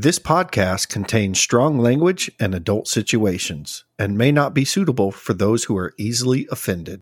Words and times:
This 0.00 0.20
podcast 0.20 0.90
contains 0.90 1.40
strong 1.40 1.76
language 1.76 2.30
and 2.38 2.54
adult 2.54 2.86
situations 2.86 3.82
and 3.98 4.16
may 4.16 4.30
not 4.30 4.54
be 4.54 4.64
suitable 4.64 5.10
for 5.10 5.34
those 5.34 5.64
who 5.64 5.76
are 5.76 5.92
easily 5.98 6.46
offended. 6.52 7.00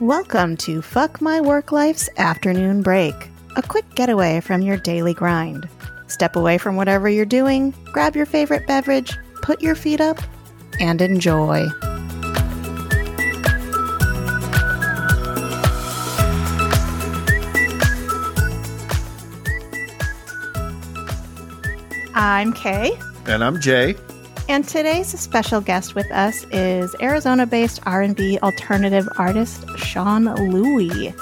Welcome 0.00 0.56
to 0.58 0.80
Fuck 0.80 1.20
My 1.20 1.40
Work 1.40 1.72
Life's 1.72 2.08
Afternoon 2.18 2.82
Break, 2.82 3.16
a 3.56 3.62
quick 3.62 3.84
getaway 3.96 4.38
from 4.38 4.62
your 4.62 4.76
daily 4.76 5.12
grind. 5.12 5.68
Step 6.06 6.36
away 6.36 6.56
from 6.56 6.76
whatever 6.76 7.08
you're 7.08 7.24
doing, 7.24 7.74
grab 7.86 8.14
your 8.14 8.26
favorite 8.26 8.68
beverage, 8.68 9.18
put 9.42 9.60
your 9.60 9.74
feet 9.74 10.00
up, 10.00 10.20
and 10.78 11.02
enjoy. 11.02 11.66
I'm 22.36 22.52
Kay, 22.52 22.92
And 23.24 23.42
I'm 23.42 23.58
Jay. 23.62 23.94
and 24.50 24.62
today's 24.68 25.08
special 25.18 25.62
guest 25.62 25.94
with 25.94 26.04
us 26.12 26.44
is 26.50 26.94
Arizona-based 27.00 27.80
R&B 27.86 28.38
alternative 28.42 29.08
artist 29.16 29.64
Sean 29.78 30.26
Louie. 30.52 31.14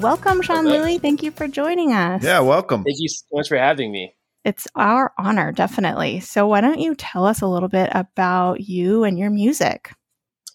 Welcome, 0.00 0.40
Sean 0.40 0.66
Okay. 0.66 0.80
Louie. 0.80 0.96
Thank 0.98 1.22
you 1.22 1.32
for 1.32 1.48
joining 1.48 1.92
us. 1.92 2.22
Yeah, 2.24 2.40
welcome. 2.40 2.82
Thank 2.82 2.96
you 2.98 3.10
so 3.10 3.26
much 3.34 3.48
for 3.48 3.58
having 3.58 3.92
me. 3.92 4.14
It's 4.46 4.66
our 4.74 5.12
honor, 5.18 5.52
definitely. 5.52 6.20
So, 6.20 6.46
why 6.46 6.62
don't 6.62 6.80
you 6.80 6.94
tell 6.94 7.26
us 7.26 7.42
a 7.42 7.46
little 7.46 7.68
bit 7.68 7.90
about 7.92 8.62
you 8.62 9.04
and 9.04 9.18
your 9.18 9.28
music? 9.28 9.90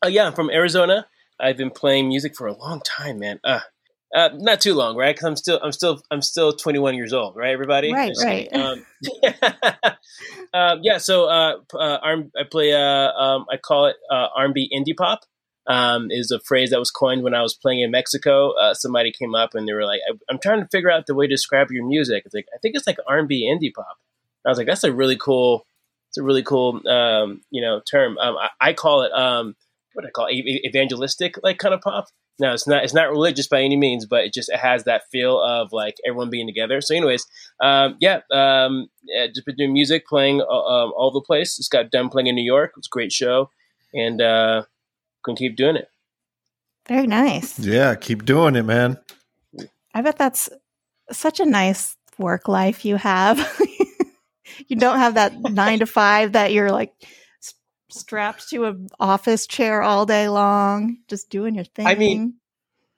Uh, 0.04 0.08
yeah, 0.08 0.26
I'm 0.26 0.34
from 0.34 0.50
Arizona. 0.50 1.06
I've 1.40 1.58
been 1.58 1.70
playing 1.70 2.08
music 2.08 2.36
for 2.36 2.48
a 2.48 2.58
long 2.58 2.82
time, 2.84 3.20
man. 3.20 3.40
Uh, 3.44 3.60
uh, 4.16 4.30
not 4.34 4.62
too 4.62 4.74
long, 4.74 4.96
right? 4.96 5.16
Because 5.16 5.28
I'm 5.28 5.36
still, 5.36 5.60
I'm 5.62 5.72
still, 5.72 6.02
I'm 6.10 6.22
still 6.22 6.54
21 6.54 6.96
years 6.96 7.14
old, 7.14 7.36
right? 7.36 7.52
Everybody, 7.52 7.94
Right, 7.94 8.10
Just 8.10 8.26
right. 8.26 8.48
Um, 8.54 8.86
um, 10.54 10.80
yeah. 10.84 10.98
So 10.98 11.26
uh, 11.26 11.58
uh, 11.74 11.98
I 12.04 12.44
play. 12.50 12.74
Uh, 12.74 13.12
um, 13.12 13.46
I 13.52 13.58
call 13.58 13.86
it 13.88 13.96
uh, 14.12 14.28
R&B 14.36 14.72
indie 14.76 14.96
pop. 14.98 15.22
Um, 15.68 16.08
is 16.10 16.32
a 16.32 16.40
phrase 16.40 16.72
that 16.72 16.80
was 16.80 16.90
coined 16.90 17.22
when 17.22 17.36
I 17.36 17.44
was 17.44 17.54
playing 17.54 17.82
in 17.82 17.92
Mexico. 17.92 18.54
Uh, 18.54 18.74
somebody 18.74 19.12
came 19.12 19.36
up 19.36 19.54
and 19.54 19.68
they 19.68 19.74
were 19.74 19.86
like, 19.86 20.00
I- 20.10 20.18
"I'm 20.28 20.40
trying 20.40 20.62
to 20.62 20.68
figure 20.68 20.90
out 20.90 21.06
the 21.06 21.14
way 21.14 21.28
to 21.28 21.34
describe 21.34 21.70
your 21.70 21.86
music." 21.86 22.24
It's 22.26 22.34
like 22.34 22.48
I 22.56 22.58
think 22.58 22.76
it's 22.76 22.88
like 22.88 22.98
R&B 23.08 23.48
indie 23.48 23.72
pop. 23.72 24.00
I 24.44 24.50
was 24.50 24.58
like, 24.58 24.66
"That's 24.66 24.84
a 24.84 24.92
really 24.92 25.18
cool." 25.18 25.68
It's 26.10 26.18
a 26.18 26.24
really 26.24 26.42
cool, 26.42 26.82
um, 26.88 27.42
you 27.52 27.62
know, 27.62 27.82
term. 27.82 28.18
Um, 28.18 28.36
I, 28.36 28.50
I 28.60 28.74
call 28.74 29.04
it 29.04 29.12
um, 29.12 29.56
what 30.00 30.08
I 30.08 30.12
call 30.12 30.28
it? 30.28 30.66
Evangelistic, 30.66 31.36
like 31.44 31.58
kind 31.58 31.74
of 31.74 31.82
pop. 31.82 32.08
No, 32.40 32.54
it's 32.54 32.68
not. 32.68 32.84
It's 32.84 32.94
not 32.94 33.10
religious 33.10 33.48
by 33.48 33.62
any 33.62 33.76
means, 33.76 34.06
but 34.06 34.24
it 34.24 34.34
just 34.34 34.50
it 34.50 34.60
has 34.60 34.86
that 34.86 35.04
feel 35.12 35.42
of 35.42 35.74
like 35.74 35.96
everyone 36.08 36.30
being 36.30 36.48
together. 36.48 36.80
So, 36.80 36.96
anyways, 36.96 37.26
um, 37.62 37.98
yeah, 38.00 38.22
um, 38.32 38.88
yeah, 39.04 39.28
just 39.28 39.46
been 39.46 39.56
doing 39.58 39.74
music, 39.74 40.08
playing 40.08 40.42
uh, 40.42 40.44
um, 40.46 40.94
all 40.96 41.08
over 41.10 41.16
the 41.16 41.26
place. 41.26 41.58
Just 41.58 41.72
got 41.72 41.92
done 41.92 42.10
playing 42.10 42.28
in 42.28 42.36
New 42.36 42.46
York. 42.46 42.72
It 42.72 42.78
was 42.78 42.88
a 42.88 42.96
great 42.96 43.12
show, 43.12 43.50
and 43.94 44.22
uh, 44.22 44.64
gonna 45.26 45.38
keep 45.38 45.58
doing 45.58 45.76
it. 45.76 45.90
Very 46.88 47.08
nice. 47.08 47.60
Yeah, 47.60 47.94
keep 47.96 48.24
doing 48.26 48.56
it, 48.56 48.64
man. 48.64 48.98
I 49.94 50.02
bet 50.02 50.18
that's 50.18 50.50
such 51.12 51.40
a 51.40 51.46
nice 51.46 51.98
work 52.18 52.48
life 52.48 52.86
you 52.86 52.96
have. 52.96 53.38
you 54.68 54.76
don't 54.76 55.00
have 55.00 55.16
that 55.16 55.34
nine 55.40 55.80
to 55.80 55.86
five 55.86 56.34
that 56.34 56.54
you're 56.54 56.72
like 56.72 56.94
s- 57.02 57.10
strapped 57.90 58.50
to 58.50 58.66
an 58.66 58.88
office 59.00 59.48
chair 59.48 59.82
all 59.82 60.06
day 60.06 60.30
long, 60.30 60.98
just 61.08 61.30
doing 61.30 61.56
your 61.56 61.66
thing. 61.66 61.88
I 61.88 61.96
mean, 61.96 62.36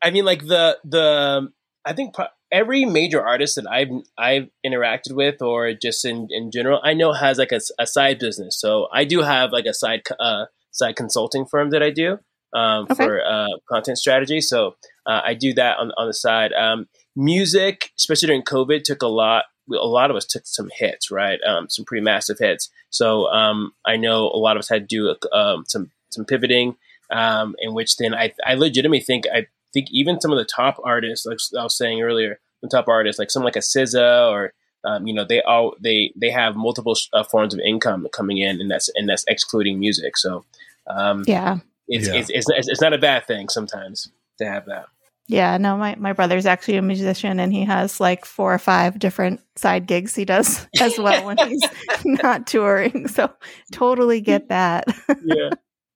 I 0.02 0.12
mean, 0.12 0.26
like 0.26 0.46
the 0.46 0.78
the 0.84 1.52
I 1.86 1.94
think 1.94 2.14
pro- 2.14 2.28
every 2.52 2.86
major 2.86 3.26
artist 3.26 3.56
that 3.56 3.70
I've 3.70 3.90
I've 4.18 4.50
interacted 4.66 5.14
with, 5.14 5.42
or 5.42 5.74
just 5.74 6.06
in 6.06 6.28
in 6.30 6.52
general, 6.52 6.80
I 6.84 6.94
know 6.94 7.14
has 7.14 7.38
like 7.38 7.52
a 7.52 7.88
side 7.88 8.20
business. 8.20 8.60
So 8.60 8.88
I 8.94 9.06
do 9.06 9.22
have 9.22 9.52
like 9.52 9.66
a 9.66 9.74
side 9.74 10.02
uh, 10.20 10.46
side 10.72 10.96
consulting 10.96 11.46
firm 11.46 11.70
that 11.72 11.84
I 11.84 11.90
do 11.90 12.20
um, 12.54 12.88
Okay. 12.90 12.96
for 12.96 13.22
uh, 13.26 13.48
content 13.70 13.98
strategy. 13.98 14.42
So 14.42 14.76
uh, 15.06 15.22
I 15.24 15.34
do 15.34 15.54
that 15.54 15.78
on 15.78 15.92
on 15.98 16.08
the 16.08 16.14
side. 16.14 16.54
Um, 16.54 16.88
music, 17.16 17.92
especially 17.98 18.28
during 18.28 18.44
COVID, 18.44 18.84
took 18.84 19.02
a 19.02 19.08
lot. 19.08 19.46
A 19.74 19.86
lot 19.86 20.10
of 20.10 20.18
us 20.18 20.26
took 20.26 20.46
some 20.46 20.70
hits, 20.74 21.12
right? 21.12 21.40
Um, 21.46 21.70
some 21.70 21.86
pretty 21.86 22.04
massive 22.04 22.40
hits. 22.40 22.70
So 22.90 23.28
um, 23.28 23.74
I 23.86 23.98
know 23.98 24.26
a 24.26 24.38
lot 24.38 24.56
of 24.56 24.62
us 24.62 24.70
had 24.70 24.90
to 24.90 25.16
do 25.16 25.16
um, 25.32 25.66
some 25.68 25.92
some 26.10 26.26
pivoting, 26.26 26.76
um, 27.10 27.56
in 27.60 27.74
which 27.74 27.98
then 27.98 28.14
I 28.14 28.34
I 28.46 28.56
legitimately 28.56 29.02
think 29.02 29.26
I 29.34 29.48
think 29.74 29.88
even 29.92 30.20
some 30.20 30.32
of 30.32 30.38
the 30.38 30.46
top 30.46 30.78
artists, 30.84 31.26
like 31.26 31.38
I 31.58 31.64
was 31.64 31.78
saying 31.78 32.02
earlier, 32.02 32.40
the 32.62 32.68
top 32.68 32.88
artists, 32.88 33.20
like 33.20 33.32
someone 33.32 33.48
like 33.48 33.56
a 33.56 33.60
SZA 33.60 34.30
or 34.32 34.54
um, 34.84 35.06
you 35.06 35.14
know, 35.14 35.24
they 35.24 35.42
all 35.42 35.76
they 35.80 36.12
they 36.16 36.32
have 36.32 36.56
multiple 36.56 36.96
uh, 37.14 37.24
forms 37.24 37.54
of 37.54 37.60
income 37.60 38.08
coming 38.12 38.40
in, 38.40 38.60
and 38.60 38.70
that's 38.70 38.90
and 38.96 39.08
that's 39.08 39.24
excluding 39.28 39.80
music. 39.80 40.18
So 40.18 40.44
um, 40.88 41.24
yeah. 41.28 41.60
it's, 41.88 42.08
Yeah. 42.08 42.16
it's, 42.16 42.30
it's 42.30 42.50
it's 42.50 42.68
it's 42.68 42.82
not 42.82 42.94
a 42.94 42.98
bad 42.98 43.28
thing 43.28 43.50
sometimes 43.50 44.10
to 44.40 44.46
have 44.46 44.66
that. 44.66 44.88
Yeah, 45.32 45.56
no, 45.56 45.78
my, 45.78 45.96
my 45.96 46.12
brother's 46.12 46.46
actually 46.46 46.76
a 46.76 46.82
musician 46.82 47.40
and 47.40 47.54
he 47.54 47.64
has 47.64 48.02
like 48.02 48.26
four 48.26 48.54
or 48.54 48.60
five 48.60 49.00
different 49.00 49.40
side 49.56 49.88
gigs 49.88 50.14
he 50.14 50.26
does 50.26 50.68
as 50.82 50.98
well 50.98 51.26
when 51.26 51.38
he's 51.38 51.64
not 52.06 52.48
touring. 52.48 53.08
So 53.08 53.32
totally 53.72 54.20
get 54.20 54.50
that. 54.50 54.88
yeah, 55.24 55.52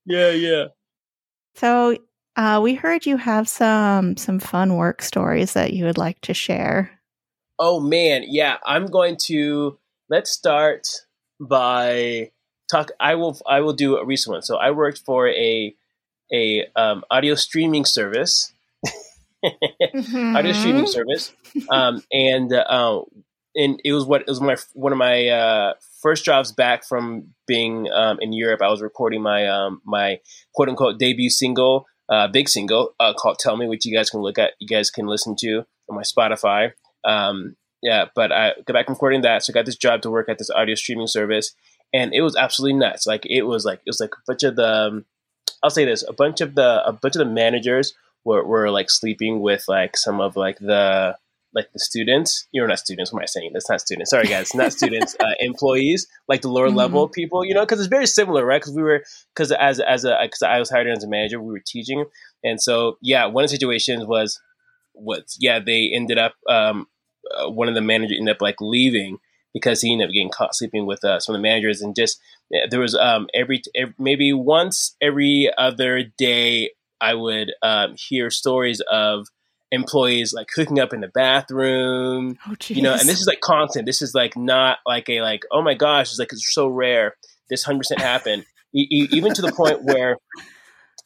yeah, 0.06 0.30
yeah. 0.30 0.66
So 1.56 1.98
uh, 2.38 2.62
we 2.64 2.76
heard 2.76 3.06
you 3.06 3.18
have 3.18 3.50
some 3.50 4.16
some 4.16 4.40
fun 4.40 4.78
work 4.78 5.02
stories 5.02 5.52
that 5.52 5.74
you 5.74 5.84
would 5.84 5.98
like 5.98 6.22
to 6.22 6.34
share. 6.34 6.98
Oh 7.60 7.82
man, 7.82 8.24
yeah. 8.26 8.56
I'm 8.66 8.86
going 8.86 9.18
to 9.26 9.78
let's 10.10 10.32
start 10.32 10.88
by 11.42 12.32
talk. 12.72 12.92
I 13.02 13.16
will 13.16 13.38
I 13.46 13.60
will 13.60 13.74
do 13.74 13.98
a 13.98 14.06
recent 14.06 14.32
one. 14.32 14.44
So 14.44 14.56
I 14.56 14.72
worked 14.72 15.00
for 15.00 15.28
a 15.28 15.76
a 16.32 16.68
um, 16.78 17.04
audio 17.12 17.36
streaming 17.36 17.84
service. 17.84 18.54
Audio 20.36 20.52
streaming 20.54 20.86
Mhm. 20.86 20.90
service, 20.90 21.34
um, 21.70 22.04
and 22.12 22.52
uh, 22.54 23.02
and 23.56 23.80
it 23.86 23.94
was 23.94 24.06
what 24.06 24.22
it 24.22 24.28
was 24.28 24.42
my 24.42 24.58
one 24.74 24.92
of 24.92 24.98
my 24.98 25.28
uh, 25.28 25.74
first 26.02 26.26
jobs 26.26 26.52
back 26.52 26.84
from 26.84 27.34
being 27.48 27.90
um, 27.92 28.18
in 28.22 28.34
Europe. 28.34 28.62
I 28.62 28.70
was 28.70 28.82
recording 28.82 29.22
my 29.22 29.48
um, 29.48 29.82
my 29.86 30.20
quote 30.54 30.70
unquote 30.70 31.00
debut 31.00 31.30
single, 31.30 31.86
uh, 32.10 32.28
big 32.28 32.50
single 32.50 32.94
uh, 33.00 33.14
called 33.14 33.40
"Tell 33.40 33.58
Me," 33.58 33.68
which 33.68 33.86
you 33.86 33.96
guys 33.96 34.10
can 34.10 34.22
look 34.22 34.38
at, 34.38 34.54
you 34.60 34.68
guys 34.68 34.90
can 34.90 35.08
listen 35.08 35.36
to 35.40 35.66
on 35.90 35.96
my 35.96 36.02
Spotify. 36.04 36.72
Um, 37.04 37.56
yeah, 37.82 38.06
but 38.16 38.32
I 38.32 38.54
got 38.66 38.74
back 38.74 38.86
from 38.88 38.96
recording 38.96 39.22
that, 39.22 39.44
so 39.44 39.52
I 39.52 39.54
got 39.54 39.66
this 39.66 39.76
job 39.78 40.02
to 40.02 40.10
work 40.10 40.28
at 40.28 40.38
this 40.38 40.50
audio 40.50 40.76
streaming 40.76 41.08
service, 41.08 41.54
and 41.94 42.14
it 42.14 42.22
was 42.22 42.36
absolutely 42.36 42.80
nuts. 42.80 43.06
Like 43.06 43.26
it 43.26 43.44
was 43.44 43.64
like 43.64 43.80
it 43.86 43.90
was 43.90 44.00
like 44.00 44.12
a 44.14 44.24
bunch 44.28 44.44
of 44.44 44.56
the 44.56 44.68
um, 44.68 45.06
I'll 45.64 45.70
say 45.70 45.86
this, 45.86 46.04
a 46.08 46.14
bunch 46.14 46.42
of 46.42 46.56
the 46.56 46.84
a 46.86 46.92
bunch 46.92 47.16
of 47.16 47.20
the 47.20 47.32
managers 47.34 47.94
were, 48.26 48.44
were 48.46 48.70
like 48.72 48.90
sleeping 48.90 49.40
with 49.42 49.66
like 49.68 49.96
some 49.98 50.20
of 50.20 50.36
like 50.36 50.58
the 50.60 51.16
like 51.54 51.72
the 51.72 51.80
students. 51.80 52.48
You're 52.52 52.68
not 52.68 52.80
students. 52.80 53.14
What 53.14 53.20
am 53.20 53.24
I 53.24 53.28
saying? 53.28 53.52
That's 53.54 53.70
not 53.70 53.80
students. 53.80 54.10
Sorry, 54.10 54.26
guys, 54.28 54.54
not 54.54 54.74
students. 54.74 55.16
Uh, 55.26 55.34
employees, 55.40 56.06
like 56.28 56.42
the 56.42 56.50
lower 56.50 56.70
Mhm. 56.70 56.76
level 56.76 57.08
people. 57.08 57.46
You 57.46 57.54
know, 57.54 57.62
because 57.62 57.80
it's 57.80 57.88
very 57.88 58.08
similar, 58.08 58.46
right? 58.46 58.62
Because 58.62 58.76
we 58.76 58.84
were 58.84 59.04
because 59.34 59.52
as 59.54 59.80
as 59.80 60.04
a 60.04 60.18
because 60.24 60.42
I 60.42 60.60
was 60.60 60.70
hired 60.70 60.88
as 60.88 61.04
a 61.04 61.08
manager, 61.08 61.40
we 61.42 61.54
were 61.54 61.64
teaching, 61.66 62.06
and 62.44 62.62
so 62.62 62.98
yeah, 63.02 63.26
one 63.28 63.44
of 63.46 63.50
the 63.50 63.56
situations 63.56 64.06
was 64.06 64.40
was 64.94 65.38
yeah 65.40 65.60
they 65.60 65.92
ended 65.94 66.18
up 66.18 66.34
um, 66.50 66.88
uh, 67.38 67.50
one 67.50 67.68
of 67.70 67.76
the 67.76 67.82
managers 67.82 68.18
ended 68.20 68.36
up 68.36 68.42
like 68.42 68.56
leaving 68.60 69.18
because 69.54 69.82
he 69.82 69.92
ended 69.92 70.08
up 70.10 70.14
getting 70.14 70.30
caught 70.30 70.56
sleeping 70.56 70.86
with 70.86 71.04
uh, 71.06 71.20
some 71.20 71.34
of 71.36 71.40
the 71.40 71.44
managers 71.44 71.82
and 71.82 71.96
just 71.96 72.20
there 72.70 72.80
was 72.80 72.96
um 72.96 73.28
every, 73.34 73.62
ev 73.76 73.94
maybe 73.98 74.32
once 74.34 74.96
every 75.02 75.50
other 75.58 76.04
day 76.18 76.70
I 77.02 77.14
would 77.14 77.52
um, 77.62 77.96
hear 77.98 78.30
stories 78.30 78.82
of 78.92 79.28
employees 79.72 80.34
like 80.34 80.48
hooking 80.56 80.80
up 80.80 80.94
in 80.94 81.02
the 81.02 81.08
bathroom, 81.08 82.38
Oh, 82.48 82.56
you 82.70 82.82
know, 82.82 82.92
and 82.92 83.02
this 83.08 83.20
is 83.20 83.28
like 83.28 83.42
constant. 83.42 83.86
This 83.86 84.02
is 84.02 84.14
like 84.14 84.38
not 84.38 84.78
like 84.86 85.10
a 85.10 85.22
like 85.22 85.42
oh 85.52 85.62
my 85.62 85.74
gosh, 85.74 86.10
it's 86.10 86.20
like 86.20 86.32
it's 86.32 86.54
so 86.54 86.68
rare. 86.68 87.16
This 87.50 87.64
hundred 87.64 87.80
percent 87.80 88.02
happened, 88.02 88.46
E- 88.74 88.88
even 89.12 89.34
to 89.34 89.42
the 89.42 89.52
point 89.52 89.84
where, 89.84 90.18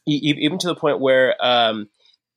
e- 0.08 0.36
even 0.40 0.58
to 0.60 0.68
the 0.68 0.76
point 0.76 1.00
where 1.00 1.36
um, 1.46 1.90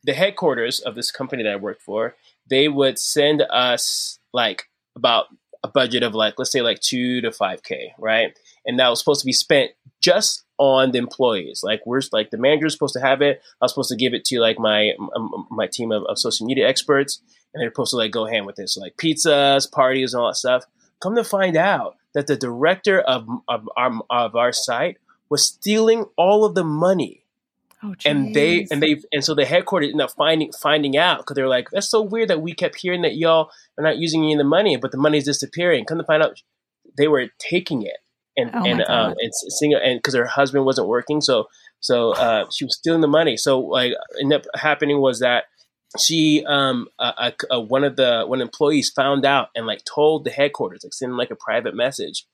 the 0.05 0.13
headquarters 0.13 0.81
of 0.81 0.95
this 0.95 1.11
company 1.11 1.43
that 1.43 1.53
I 1.53 1.57
worked 1.57 1.83
for, 1.83 2.17
they 2.49 2.69
would 2.69 2.99
send 2.99 3.43
us 3.51 4.19
like 4.33 4.65
about 4.97 5.27
a 5.65 5.69
budget 5.69 6.03
of 6.03 6.15
like 6.15 6.35
let's 6.39 6.53
say 6.53 6.61
like 6.61 6.81
two 6.81 7.21
to 7.21 7.33
five 7.33 7.63
k, 7.63 7.93
right? 7.99 8.37
And 8.67 8.79
that 8.79 8.89
was 8.89 8.99
supposed 8.99 9.21
to 9.21 9.27
be 9.27 9.33
spent 9.33 9.71
just 10.03 10.45
on 10.59 10.93
the 10.93 10.99
employees. 10.99 11.63
Like 11.63 11.83
we're 11.87 12.01
like 12.13 12.31
the 12.31 12.37
manager 12.37 12.65
was 12.67 12.75
supposed 12.75 12.95
to 12.95 13.01
have 13.01 13.23
it. 13.23 13.41
I 13.61 13.65
was 13.65 13.73
supposed 13.73 13.91
to 13.91 13.97
give 13.97 14.15
it 14.15 14.25
to 14.27 14.41
like 14.41 14.59
my 14.59 14.93
um, 15.17 15.47
my 15.51 15.67
team 15.67 15.93
of, 15.93 16.05
of 16.05 16.19
social 16.19 16.47
media 16.47 16.69
experts, 16.69 17.23
and 17.55 17.61
they're 17.61 17.71
supposed 17.71 17.91
to 17.93 17.97
like 17.97 18.11
go 18.11 18.27
hand 18.27 18.47
with 18.47 18.57
this, 18.57 18.77
like 18.77 18.97
pizzas, 18.97 19.71
parties, 19.71 20.13
and 20.13 20.21
all 20.21 20.29
that 20.29 20.37
stuff. 20.37 20.65
Come 21.01 21.17
to 21.17 21.25
find 21.25 21.57
out 21.57 21.97
that 22.13 22.27
the 22.27 22.37
director 22.37 23.01
of 23.01 23.27
of 23.49 23.69
our, 23.77 24.01
of 24.11 24.37
our 24.37 24.53
site 24.53 24.99
was 25.31 25.45
stealing 25.45 26.05
all 26.17 26.45
of 26.45 26.55
the 26.55 26.65
money 26.65 27.23
Oh, 27.85 27.95
and 28.05 28.33
they 28.33 28.65
and 28.71 28.81
they 28.81 29.03
and 29.13 29.25
so 29.25 29.35
the 29.35 29.45
headquarters 29.45 29.91
ended 29.91 30.05
up 30.05 30.13
finding 30.13 30.53
finding 30.53 30.97
out 30.97 31.19
because 31.19 31.35
they're 31.35 31.49
like 31.49 31.69
that's 31.71 31.91
so 31.91 32.01
weird 32.01 32.29
that 32.29 32.41
we 32.41 32.55
kept 32.55 32.77
hearing 32.77 33.03
that 33.03 33.17
y'all 33.17 33.51
are 33.77 33.83
not 33.83 33.97
using 33.97 34.23
any 34.23 34.35
of 34.35 34.39
the 34.39 34.45
money 34.45 34.77
but 34.77 34.93
the 34.93 34.97
money's 34.97 35.25
disappearing 35.25 35.85
come 35.85 35.99
to 35.99 36.05
find 36.05 36.23
out 36.23 36.41
they 36.97 37.09
were 37.09 37.27
taking 37.39 37.83
it 37.83 37.97
and 38.37 38.51
Oh 38.55 38.65
and 38.65 38.83
um 38.83 39.15
and 39.19 39.33
seeing 39.35 39.75
and 39.75 39.99
because 39.99 40.15
her 40.15 40.27
husband 40.27 40.65
wasn't 40.65 40.89
working, 40.89 41.21
so 41.21 41.47
so 41.81 42.13
uh, 42.13 42.47
she 42.53 42.65
was 42.65 42.77
stealing 42.77 43.01
the 43.01 43.09
money. 43.09 43.37
So 43.37 43.61
like 43.61 43.93
ended 44.21 44.41
up 44.41 44.47
happening 44.61 45.01
was 45.01 45.19
that 45.21 45.45
she 45.99 46.45
um 46.47 46.89
uh, 46.99 47.31
uh, 47.51 47.61
one 47.61 47.85
of 47.85 47.97
the 47.97 48.25
one 48.27 48.41
employees 48.41 48.91
found 48.91 49.27
out 49.27 49.49
and 49.55 49.67
like 49.67 49.83
told 49.85 50.25
the 50.25 50.31
headquarters 50.31 50.83
like 50.85 50.95
sending 50.95 51.17
like 51.17 51.31
a 51.31 51.37
private 51.37 51.75
message 51.75 52.27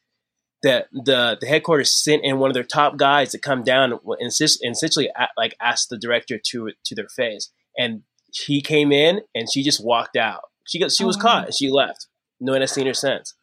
that 0.62 0.88
the 0.92 1.36
the 1.40 1.46
headquarters 1.46 1.94
sent 2.02 2.24
in 2.24 2.38
one 2.38 2.50
of 2.50 2.54
their 2.54 2.62
top 2.64 2.96
guys 2.96 3.30
to 3.30 3.38
come 3.38 3.62
down 3.62 3.92
and 3.92 4.00
insist 4.20 4.60
and 4.62 4.72
essentially 4.72 5.08
a, 5.16 5.26
like 5.36 5.54
asked 5.60 5.88
the 5.88 5.98
director 5.98 6.38
to 6.50 6.70
to 6.84 6.94
their 6.94 7.08
face. 7.08 7.50
And 7.76 8.02
he 8.32 8.60
came 8.60 8.92
in 8.92 9.20
and 9.34 9.48
she 9.52 9.62
just 9.62 9.84
walked 9.84 10.16
out. 10.16 10.42
She 10.66 10.78
got 10.78 10.92
she 10.92 11.04
was 11.04 11.16
Oh, 11.16 11.20
caught. 11.20 11.44
And 11.46 11.54
she 11.54 11.70
left. 11.70 12.06
No 12.40 12.52
one 12.52 12.60
has 12.60 12.72
seen 12.72 12.86
her 12.86 12.94
since 12.94 13.34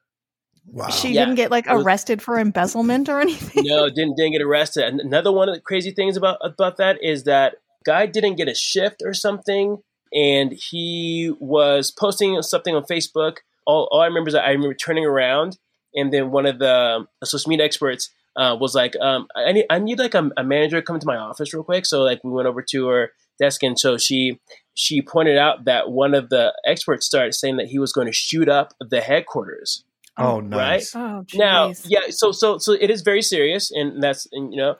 Wow. 0.71 0.89
She 0.89 1.09
Yeah. 1.11 1.25
didn't 1.25 1.35
get 1.35 1.51
like 1.51 1.65
arrested 1.67 2.21
for 2.21 2.37
embezzlement 2.39 3.07
or 3.09 3.19
anything. 3.25 3.63
no 3.65 3.87
didn't 3.89 4.15
didn't 4.17 4.33
get 4.33 4.41
arrested 4.41 4.83
And 4.85 4.99
another 4.99 5.31
one 5.31 5.47
of 5.49 5.55
the 5.55 5.61
crazy 5.61 5.91
things 5.91 6.17
about 6.17 6.37
about 6.41 6.77
that 6.77 7.03
is 7.03 7.23
that 7.25 7.55
guy 7.85 8.05
didn't 8.05 8.35
get 8.35 8.47
a 8.47 8.55
shift 8.55 9.01
or 9.05 9.13
something 9.13 9.77
and 10.13 10.53
he 10.71 11.31
was 11.39 11.91
posting 11.91 12.41
something 12.41 12.75
on 12.75 12.83
facebook 12.83 13.37
all, 13.65 13.87
all 13.91 14.01
i 14.01 14.05
remember 14.05 14.27
is 14.29 14.33
that 14.33 14.43
i 14.45 14.49
remember 14.51 14.73
turning 14.73 15.05
around 15.05 15.57
and 15.93 16.11
then 16.11 16.31
one 16.31 16.45
of 16.45 16.57
the 16.59 16.73
um, 16.73 17.07
social 17.23 17.49
media 17.49 17.65
experts 17.65 18.09
uh, 18.37 18.55
was 18.59 18.75
like 18.75 18.95
um, 18.97 19.27
I, 19.35 19.51
need, 19.53 19.65
I 19.69 19.79
need 19.79 19.97
like 19.99 20.13
a, 20.13 20.29
a 20.35 20.43
manager 20.43 20.77
to 20.81 20.85
come 20.85 20.99
to 20.99 21.05
my 21.07 21.15
office 21.15 21.53
real 21.53 21.63
quick 21.63 21.85
so 21.85 22.01
like 22.01 22.21
we 22.23 22.31
went 22.31 22.47
over 22.47 22.61
to 22.71 22.87
her 22.87 23.11
desk 23.39 23.61
and 23.63 23.79
so 23.79 23.97
she 23.97 24.39
she 24.73 25.01
pointed 25.01 25.37
out 25.37 25.65
that 25.65 25.89
one 25.91 26.13
of 26.13 26.29
the 26.29 26.53
experts 26.65 27.05
started 27.05 27.33
saying 27.33 27.57
that 27.57 27.67
he 27.67 27.79
was 27.79 27.93
going 27.93 28.07
to 28.07 28.13
shoot 28.13 28.49
up 28.49 28.73
the 28.79 28.99
headquarters 29.01 29.83
oh, 30.17 30.39
nice. 30.39 30.95
Oh, 30.95 31.25
now 31.33 31.73
yeah 31.85 32.09
so 32.09 32.31
so 32.31 32.57
so 32.57 32.73
it 32.73 32.89
is 32.89 33.01
very 33.01 33.21
serious 33.21 33.71
and 33.71 34.01
that's 34.01 34.27
and, 34.31 34.53
you 34.53 34.57
know 34.57 34.75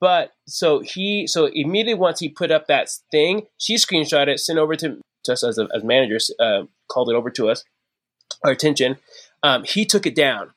but 0.00 0.32
so 0.46 0.80
he 0.80 1.26
so 1.26 1.46
immediately 1.46 1.94
once 1.94 2.20
he 2.20 2.28
put 2.28 2.50
up 2.50 2.66
that 2.66 2.88
thing 3.10 3.46
she 3.58 3.76
screenshot 3.76 4.28
it 4.28 4.38
sent 4.40 4.58
over 4.58 4.76
to, 4.76 5.00
to 5.24 5.32
us 5.32 5.44
as, 5.44 5.58
a, 5.58 5.68
as 5.74 5.84
managers 5.84 6.30
uh, 6.40 6.62
called 6.88 7.10
it 7.10 7.14
over 7.14 7.30
to 7.30 7.48
us 7.48 7.64
our 8.44 8.50
attention 8.50 8.96
um, 9.42 9.64
he 9.64 9.84
took 9.84 10.06
it 10.06 10.14
down 10.14 10.50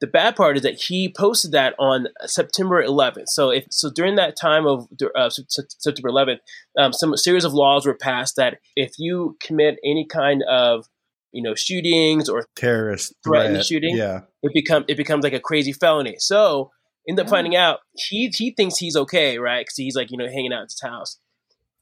the 0.00 0.06
bad 0.06 0.34
part 0.34 0.56
is 0.56 0.62
that 0.62 0.80
he 0.80 1.12
posted 1.12 1.52
that 1.52 1.74
on 1.78 2.08
September 2.24 2.82
11th. 2.82 3.28
So 3.28 3.50
if 3.50 3.66
so, 3.70 3.90
during 3.90 4.14
that 4.16 4.34
time 4.34 4.66
of 4.66 4.88
uh, 5.14 5.28
Sep- 5.28 5.50
Sep- 5.50 5.66
September 5.78 6.08
11th, 6.08 6.38
um, 6.78 6.92
some 6.92 7.14
series 7.16 7.44
of 7.44 7.52
laws 7.52 7.86
were 7.86 7.94
passed 7.94 8.36
that 8.36 8.60
if 8.74 8.98
you 8.98 9.36
commit 9.42 9.78
any 9.84 10.06
kind 10.06 10.42
of 10.48 10.88
you 11.32 11.42
know 11.42 11.54
shootings 11.54 12.28
or 12.28 12.44
Terrorist 12.56 13.14
Threatened 13.24 13.56
threat. 13.56 13.66
shooting? 13.66 13.96
Yeah. 13.96 14.22
it 14.42 14.52
become 14.54 14.84
it 14.88 14.96
becomes 14.96 15.24
like 15.24 15.32
a 15.32 15.40
crazy 15.40 15.72
felony. 15.72 16.16
So 16.18 16.70
end 17.08 17.18
up 17.20 17.28
finding 17.28 17.56
out 17.56 17.80
he 17.94 18.30
he 18.34 18.52
thinks 18.52 18.76
he's 18.78 18.96
okay, 18.96 19.38
right? 19.38 19.60
Because 19.60 19.76
he's 19.76 19.96
like 19.96 20.10
you 20.10 20.18
know 20.18 20.26
hanging 20.26 20.52
out 20.52 20.62
at 20.62 20.70
his 20.70 20.80
house. 20.82 21.18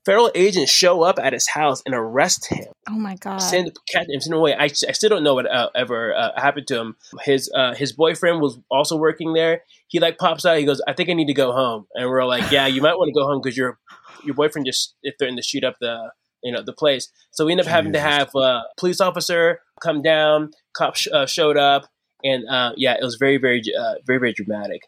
Federal 0.04 0.30
agents 0.34 0.72
show 0.72 1.02
up 1.02 1.18
at 1.18 1.34
his 1.34 1.48
house 1.48 1.82
and 1.84 1.94
arrest 1.94 2.46
him, 2.48 2.68
oh 2.88 2.92
my 2.92 3.14
god. 3.16 3.38
send 3.38 3.76
catch 3.92 4.08
him, 4.08 4.20
send 4.20 4.32
him 4.32 4.38
away. 4.38 4.54
I, 4.54 4.64
I 4.64 4.68
still 4.68 5.10
don't 5.10 5.22
know 5.22 5.34
what 5.34 5.50
uh, 5.50 5.68
ever 5.74 6.14
uh, 6.14 6.40
happened 6.40 6.66
to 6.68 6.80
him. 6.80 6.96
His 7.24 7.50
uh, 7.54 7.74
his 7.74 7.92
boyfriend 7.92 8.40
was 8.40 8.58
also 8.70 8.96
working 8.96 9.34
there. 9.34 9.64
He 9.88 9.98
like 9.98 10.16
pops 10.16 10.46
out. 10.46 10.56
He 10.56 10.64
goes, 10.64 10.80
"I 10.88 10.94
think 10.94 11.10
I 11.10 11.12
need 11.12 11.26
to 11.26 11.34
go 11.34 11.52
home." 11.52 11.86
And 11.94 12.08
we're 12.08 12.24
like, 12.24 12.50
"Yeah, 12.50 12.66
you 12.66 12.80
might 12.80 12.94
want 12.94 13.08
to 13.08 13.20
go 13.20 13.26
home 13.26 13.40
because 13.42 13.56
your 13.56 13.78
your 14.24 14.34
boyfriend 14.34 14.64
just 14.64 14.94
threatened 15.18 15.36
to 15.36 15.42
shoot 15.42 15.62
up 15.64 15.76
the 15.78 16.10
you 16.42 16.52
know 16.52 16.62
the 16.62 16.72
place." 16.72 17.08
So 17.32 17.46
we 17.46 17.52
end 17.52 17.60
up 17.60 17.66
having 17.66 17.92
to 17.92 18.00
have 18.00 18.30
a 18.34 18.62
police 18.78 19.00
officer 19.00 19.60
come 19.82 20.02
down. 20.02 20.50
Cop 20.76 20.96
sh- 20.96 21.08
uh, 21.12 21.26
showed 21.26 21.56
up, 21.56 21.86
and 22.22 22.48
uh, 22.48 22.72
yeah, 22.76 22.94
it 22.94 23.02
was 23.04 23.16
very 23.16 23.36
very 23.38 23.62
uh, 23.78 23.94
very 24.06 24.18
very 24.18 24.32
dramatic. 24.32 24.82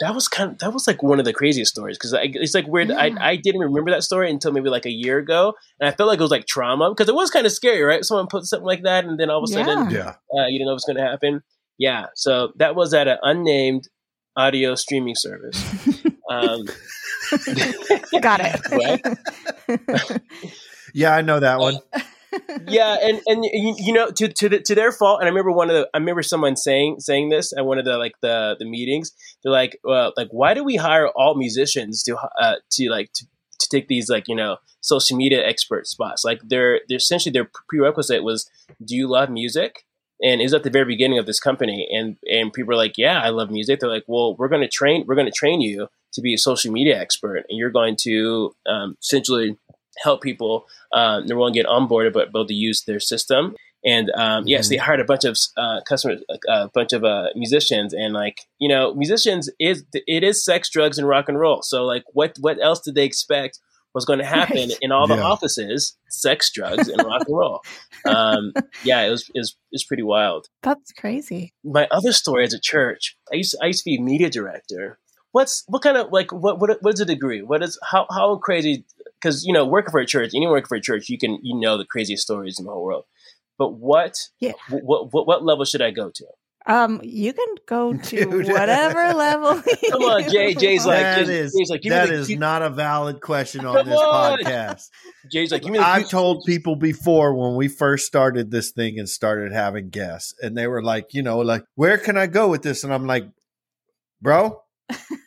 That 0.00 0.14
was 0.14 0.28
kind 0.28 0.52
of 0.52 0.58
that 0.58 0.72
was 0.74 0.86
like 0.86 1.02
one 1.02 1.18
of 1.18 1.24
the 1.24 1.32
craziest 1.32 1.72
stories 1.72 1.96
because 1.96 2.14
it's 2.20 2.54
like 2.54 2.66
weird. 2.66 2.88
Yeah. 2.90 2.96
I 2.98 3.30
I 3.30 3.36
didn't 3.36 3.62
remember 3.62 3.90
that 3.92 4.02
story 4.04 4.30
until 4.30 4.52
maybe 4.52 4.68
like 4.68 4.84
a 4.86 4.90
year 4.90 5.18
ago, 5.18 5.54
and 5.80 5.88
I 5.88 5.92
felt 5.92 6.08
like 6.08 6.18
it 6.18 6.22
was 6.22 6.30
like 6.30 6.46
trauma 6.46 6.90
because 6.90 7.08
it 7.08 7.14
was 7.14 7.30
kind 7.30 7.46
of 7.46 7.52
scary, 7.52 7.82
right? 7.82 8.04
Someone 8.04 8.26
put 8.26 8.44
something 8.44 8.66
like 8.66 8.82
that, 8.82 9.04
and 9.06 9.18
then 9.18 9.30
all 9.30 9.38
of 9.42 9.44
a 9.48 9.52
sudden 9.52 9.90
Yeah. 9.90 10.16
uh, 10.36 10.46
you 10.48 10.58
didn't 10.58 10.66
know 10.66 10.72
what's 10.74 10.84
going 10.84 10.96
to 10.98 11.02
happen. 11.02 11.42
Yeah, 11.78 12.06
so 12.14 12.52
that 12.56 12.74
was 12.74 12.92
at 12.94 13.08
an 13.08 13.18
unnamed 13.22 13.88
audio 14.36 14.74
streaming 14.74 15.14
service. 15.16 15.62
Um, 16.28 16.66
Got 18.20 18.40
it. 18.42 19.18
Yeah, 20.94 21.14
I 21.14 21.22
know 21.22 21.40
that 21.40 21.58
one. 21.58 21.78
yeah, 22.66 22.96
and 23.02 23.20
and 23.26 23.44
you, 23.44 23.74
you 23.78 23.92
know 23.92 24.10
to 24.10 24.28
to 24.28 24.48
the, 24.48 24.60
to 24.60 24.74
their 24.74 24.92
fault. 24.92 25.20
And 25.20 25.26
I 25.26 25.28
remember 25.28 25.52
one 25.52 25.70
of 25.70 25.76
the 25.76 25.88
I 25.94 25.98
remember 25.98 26.22
someone 26.22 26.56
saying 26.56 27.00
saying 27.00 27.28
this 27.28 27.52
at 27.56 27.64
one 27.64 27.78
of 27.78 27.84
the 27.84 27.98
like 27.98 28.14
the 28.20 28.56
the 28.58 28.64
meetings. 28.64 29.12
They're 29.42 29.52
like, 29.52 29.78
well, 29.84 30.12
like 30.16 30.28
why 30.30 30.54
do 30.54 30.64
we 30.64 30.76
hire 30.76 31.08
all 31.08 31.34
musicians 31.34 32.02
to 32.04 32.16
uh, 32.40 32.56
to 32.72 32.90
like 32.90 33.12
to, 33.14 33.26
to 33.60 33.68
take 33.68 33.88
these 33.88 34.08
like 34.08 34.28
you 34.28 34.36
know 34.36 34.56
social 34.80 35.16
media 35.16 35.46
expert 35.46 35.86
spots? 35.86 36.24
Like 36.24 36.40
they're 36.44 36.80
they're 36.88 36.96
essentially 36.98 37.32
their 37.32 37.50
prerequisite 37.68 38.24
was, 38.24 38.50
do 38.84 38.96
you 38.96 39.08
love 39.08 39.30
music? 39.30 39.84
And 40.22 40.40
it 40.40 40.44
was 40.44 40.54
at 40.54 40.62
the 40.62 40.70
very 40.70 40.86
beginning 40.86 41.18
of 41.18 41.26
this 41.26 41.40
company, 41.40 41.86
and 41.92 42.16
and 42.30 42.52
people 42.52 42.72
are 42.72 42.76
like, 42.76 42.96
yeah, 42.96 43.20
I 43.20 43.28
love 43.28 43.50
music. 43.50 43.80
They're 43.80 43.90
like, 43.90 44.04
well, 44.06 44.34
we're 44.36 44.48
going 44.48 44.62
to 44.62 44.68
train 44.68 45.04
we're 45.06 45.14
going 45.14 45.30
to 45.30 45.32
train 45.32 45.60
you 45.60 45.88
to 46.12 46.22
be 46.22 46.32
a 46.32 46.38
social 46.38 46.72
media 46.72 46.98
expert, 46.98 47.44
and 47.48 47.58
you're 47.58 47.70
going 47.70 47.96
to 48.02 48.54
um, 48.66 48.96
essentially 49.02 49.58
help 50.02 50.22
people 50.22 50.66
um, 50.92 51.26
number 51.26 51.40
one 51.40 51.52
get 51.52 51.66
onboarded, 51.66 52.12
but 52.12 52.32
be 52.32 52.38
able 52.38 52.46
to 52.46 52.54
use 52.54 52.82
their 52.84 53.00
system. 53.00 53.54
And 53.84 54.10
um, 54.16 54.44
yes, 54.48 54.68
they 54.68 54.76
hired 54.78 54.98
a 55.00 55.04
bunch 55.04 55.24
of 55.24 55.36
uh, 55.56 55.80
customers, 55.88 56.20
a 56.48 56.68
bunch 56.74 56.92
of 56.92 57.04
uh, 57.04 57.28
musicians, 57.36 57.94
and 57.94 58.14
like 58.14 58.40
you 58.58 58.68
know, 58.68 58.92
musicians 58.94 59.48
is 59.60 59.84
it 59.92 60.24
is 60.24 60.44
sex, 60.44 60.68
drugs, 60.70 60.98
and 60.98 61.06
rock 61.06 61.28
and 61.28 61.38
roll. 61.38 61.62
So 61.62 61.84
like, 61.84 62.02
what 62.12 62.36
what 62.40 62.58
else 62.60 62.80
did 62.80 62.94
they 62.96 63.04
expect 63.04 63.60
was 63.94 64.04
going 64.04 64.18
to 64.24 64.24
happen 64.24 64.56
Right. 64.70 64.78
in 64.80 64.90
all 64.90 65.06
the 65.06 65.16
Yeah. 65.16 65.22
offices? 65.22 65.96
Sex, 66.08 66.50
drugs, 66.52 66.88
and 66.88 67.02
rock 67.04 67.22
and 67.28 67.36
roll. 67.36 67.60
Um, 68.04 68.52
yeah, 68.82 69.02
it 69.02 69.10
was 69.10 69.30
is 69.34 69.56
is 69.70 69.84
pretty 69.84 70.02
wild. 70.02 70.48
That's 70.62 70.90
crazy. 70.92 71.52
My 71.62 71.86
other 71.92 72.12
story 72.12 72.44
as 72.44 72.54
a 72.54 72.60
church, 72.60 73.16
I 73.32 73.36
used 73.36 73.54
I 73.62 73.66
used 73.66 73.84
to 73.84 73.90
be 73.90 73.96
a 73.96 74.00
media 74.02 74.30
director. 74.30 74.98
What's 75.30 75.62
what 75.68 75.82
kind 75.82 75.96
of 75.96 76.10
like 76.10 76.32
what 76.32 76.58
what 76.58 76.78
what 76.82 76.94
is 76.94 77.00
a 77.00 77.04
degree? 77.04 77.42
What 77.42 77.62
is 77.62 77.78
how 77.88 78.06
how 78.10 78.36
crazy? 78.36 78.84
Because 79.26 79.44
you 79.44 79.52
know, 79.52 79.66
working 79.66 79.90
for 79.90 79.98
a 80.00 80.06
church, 80.06 80.30
anyone 80.36 80.52
working 80.52 80.68
for 80.68 80.76
a 80.76 80.80
church, 80.80 81.08
you 81.08 81.18
can 81.18 81.38
you 81.42 81.58
know 81.58 81.76
the 81.76 81.84
craziest 81.84 82.22
stories 82.22 82.58
in 82.60 82.64
the 82.64 82.70
whole 82.70 82.84
world. 82.84 83.04
But 83.58 83.70
what 83.70 84.14
Yeah. 84.40 84.52
what 84.70 85.12
what, 85.12 85.26
what 85.26 85.44
level 85.44 85.64
should 85.64 85.82
I 85.82 85.90
go 85.90 86.10
to? 86.14 86.24
Um, 86.68 87.00
you 87.04 87.32
can 87.32 87.54
go 87.68 87.92
to 88.08 88.16
Dude. 88.24 88.48
whatever 88.48 89.14
level. 89.14 89.62
Come 89.90 90.02
on, 90.02 90.28
Jay. 90.30 90.52
Jay's 90.54 90.84
like 90.86 91.00
that 91.00 91.26
Jay- 91.26 91.38
is 91.38 91.54
Jay's 91.56 91.70
like, 91.70 91.82
give 91.82 91.90
me 91.90 91.96
that 91.96 92.08
the- 92.08 92.14
is 92.14 92.28
give- 92.28 92.38
not 92.38 92.62
a 92.62 92.70
valid 92.70 93.20
question 93.20 93.64
on 93.64 93.76
Come 93.76 93.86
this 93.88 93.98
on. 93.98 94.38
podcast. 94.40 94.82
Jay's 95.32 95.50
like, 95.52 95.62
give 95.62 95.72
me 95.72 95.78
the 95.78 95.84
I've 95.86 96.08
told 96.08 96.44
people 96.44 96.76
before 96.76 97.34
when 97.34 97.56
we 97.56 97.68
first 97.68 98.06
started 98.06 98.50
this 98.50 98.70
thing 98.72 98.98
and 98.98 99.08
started 99.08 99.52
having 99.52 99.90
guests, 99.90 100.34
and 100.42 100.56
they 100.56 100.66
were 100.66 100.82
like, 100.82 101.14
you 101.14 101.22
know, 101.22 101.38
like, 101.38 101.62
where 101.76 101.98
can 101.98 102.16
I 102.16 102.26
go 102.26 102.48
with 102.48 102.62
this? 102.62 102.84
And 102.84 102.92
I'm 102.94 103.06
like, 103.06 103.24
bro, 104.20 104.60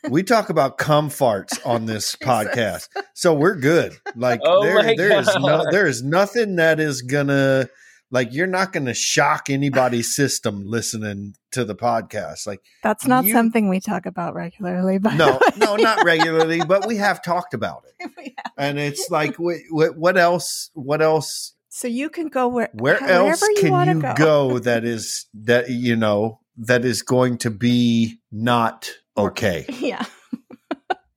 we 0.08 0.22
talk 0.22 0.50
about 0.50 0.78
cum 0.78 1.08
farts 1.10 1.64
on 1.66 1.86
this 1.86 2.16
podcast, 2.22 2.88
so 3.14 3.34
we're 3.34 3.56
good. 3.56 3.92
Like, 4.16 4.40
Oh 4.44 4.62
there, 4.62 4.74
my 4.76 4.94
there 4.96 5.18
is 5.20 5.28
no, 5.38 5.64
there 5.70 5.86
is 5.86 6.02
nothing 6.02 6.56
that 6.56 6.80
is 6.80 7.02
gonna, 7.02 7.68
like, 8.10 8.32
you're 8.32 8.46
not 8.46 8.72
gonna 8.72 8.94
shock 8.94 9.50
anybody's 9.50 10.14
system 10.14 10.62
listening 10.64 11.34
to 11.52 11.64
the 11.64 11.74
podcast. 11.74 12.46
Like, 12.46 12.60
That's 12.82 13.06
not 13.06 13.24
You- 13.24 13.32
something 13.32 13.68
we 13.68 13.80
talk 13.80 14.06
about 14.06 14.34
regularly. 14.34 14.98
But 14.98 15.14
no, 15.14 15.38
no, 15.56 15.76
not 15.76 16.04
regularly, 16.04 16.60
but 16.66 16.86
we 16.86 16.96
have 16.96 17.22
talked 17.22 17.54
about 17.54 17.84
it, 18.00 18.34
and 18.56 18.78
it's 18.78 19.10
like, 19.10 19.36
what, 19.36 19.58
what 19.96 20.16
else? 20.16 20.70
What 20.74 21.02
else? 21.02 21.54
So 21.72 21.86
you 21.86 22.10
can 22.10 22.28
go 22.28 22.48
where 22.48 22.68
where 22.72 23.00
else 23.02 23.40
you 23.42 23.54
can 23.60 23.96
you 23.96 24.02
go. 24.02 24.14
go. 24.16 24.58
that 24.58 24.84
is 24.84 25.26
that 25.34 25.70
you 25.70 25.94
know 25.94 26.40
that 26.56 26.84
is 26.84 27.02
going 27.02 27.38
to 27.38 27.50
be 27.50 28.18
not 28.32 28.90
okay 29.16 29.66
Yeah. 29.80 30.04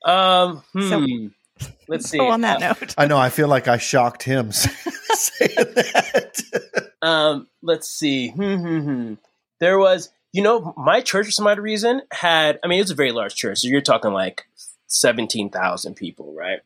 um. 0.05 0.63
Hmm. 0.73 0.89
So- 0.89 1.05
Let's 1.87 2.09
see. 2.09 2.17
Go 2.17 2.29
on 2.29 2.41
that 2.41 2.61
Uh, 2.61 2.73
note. 2.79 2.95
i 2.97 3.05
know 3.05 3.17
i 3.17 3.29
feel 3.29 3.47
like 3.47 3.67
i 3.67 3.77
shocked 3.77 4.23
him 4.23 4.51
saying 4.51 5.55
that 5.75 6.41
Um, 7.01 7.47
let's 7.61 7.89
see. 7.89 8.29
Hmm, 8.29 8.55
hmm, 8.55 8.79
hmm. 8.79 9.13
There 9.59 9.77
was, 9.77 10.09
you 10.31 10.41
know, 10.41 10.73
my 10.77 11.01
church 11.01 11.25
for 11.25 11.31
some 11.31 11.47
odd 11.47 11.59
reason 11.59 12.01
had. 12.11 12.57
I 12.63 12.67
mean, 12.67 12.79
it's 12.79 12.91
a 12.91 12.95
very 12.95 13.11
large 13.11 13.35
church, 13.35 13.59
so 13.59 13.67
you're 13.67 13.81
talking 13.81 14.11
like 14.13 14.45
seventeen 14.87 15.49
thousand 15.49 15.95
people, 15.95 16.33
right? 16.33 16.59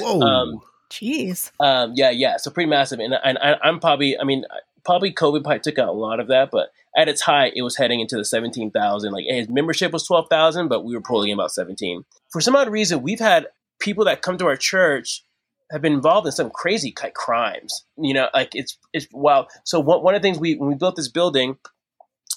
whoa 0.00 0.20
Um, 0.20 0.60
Jeez. 0.90 1.52
Um, 1.60 1.92
yeah, 1.94 2.10
yeah. 2.10 2.38
So 2.38 2.50
pretty 2.50 2.68
massive, 2.68 2.98
and 2.98 3.14
and 3.24 3.38
I, 3.38 3.54
I'm 3.62 3.78
probably. 3.78 4.18
I 4.18 4.24
mean, 4.24 4.44
probably 4.84 5.12
COVID 5.14 5.44
probably 5.44 5.60
took 5.60 5.78
out 5.78 5.88
a 5.88 5.92
lot 5.92 6.18
of 6.18 6.26
that, 6.28 6.50
but 6.50 6.70
at 6.96 7.08
its 7.08 7.22
height, 7.22 7.52
it 7.56 7.62
was 7.62 7.76
heading 7.76 8.00
into 8.00 8.16
the 8.16 8.24
seventeen 8.24 8.70
thousand. 8.70 9.12
Like 9.12 9.24
his 9.28 9.48
membership 9.48 9.92
was 9.92 10.06
twelve 10.06 10.28
thousand, 10.28 10.68
but 10.68 10.84
we 10.84 10.94
were 10.94 11.00
pulling 11.00 11.30
in 11.30 11.34
about 11.34 11.52
seventeen. 11.52 12.04
For 12.30 12.40
some 12.40 12.56
odd 12.56 12.68
reason, 12.68 13.02
we've 13.02 13.20
had 13.20 13.48
people 13.80 14.04
that 14.04 14.22
come 14.22 14.38
to 14.38 14.46
our 14.46 14.56
church 14.56 15.24
have 15.70 15.82
been 15.82 15.92
involved 15.92 16.26
in 16.26 16.32
some 16.32 16.50
crazy 16.50 16.94
like 17.02 17.14
crimes. 17.14 17.84
You 17.96 18.14
know, 18.14 18.28
like 18.32 18.54
it's 18.54 18.78
it's 18.92 19.06
wow. 19.12 19.48
So 19.64 19.80
one 19.80 20.02
one 20.02 20.14
of 20.14 20.22
the 20.22 20.26
things 20.26 20.38
we 20.38 20.56
when 20.56 20.68
we 20.68 20.74
built 20.76 20.96
this 20.96 21.08
building, 21.08 21.56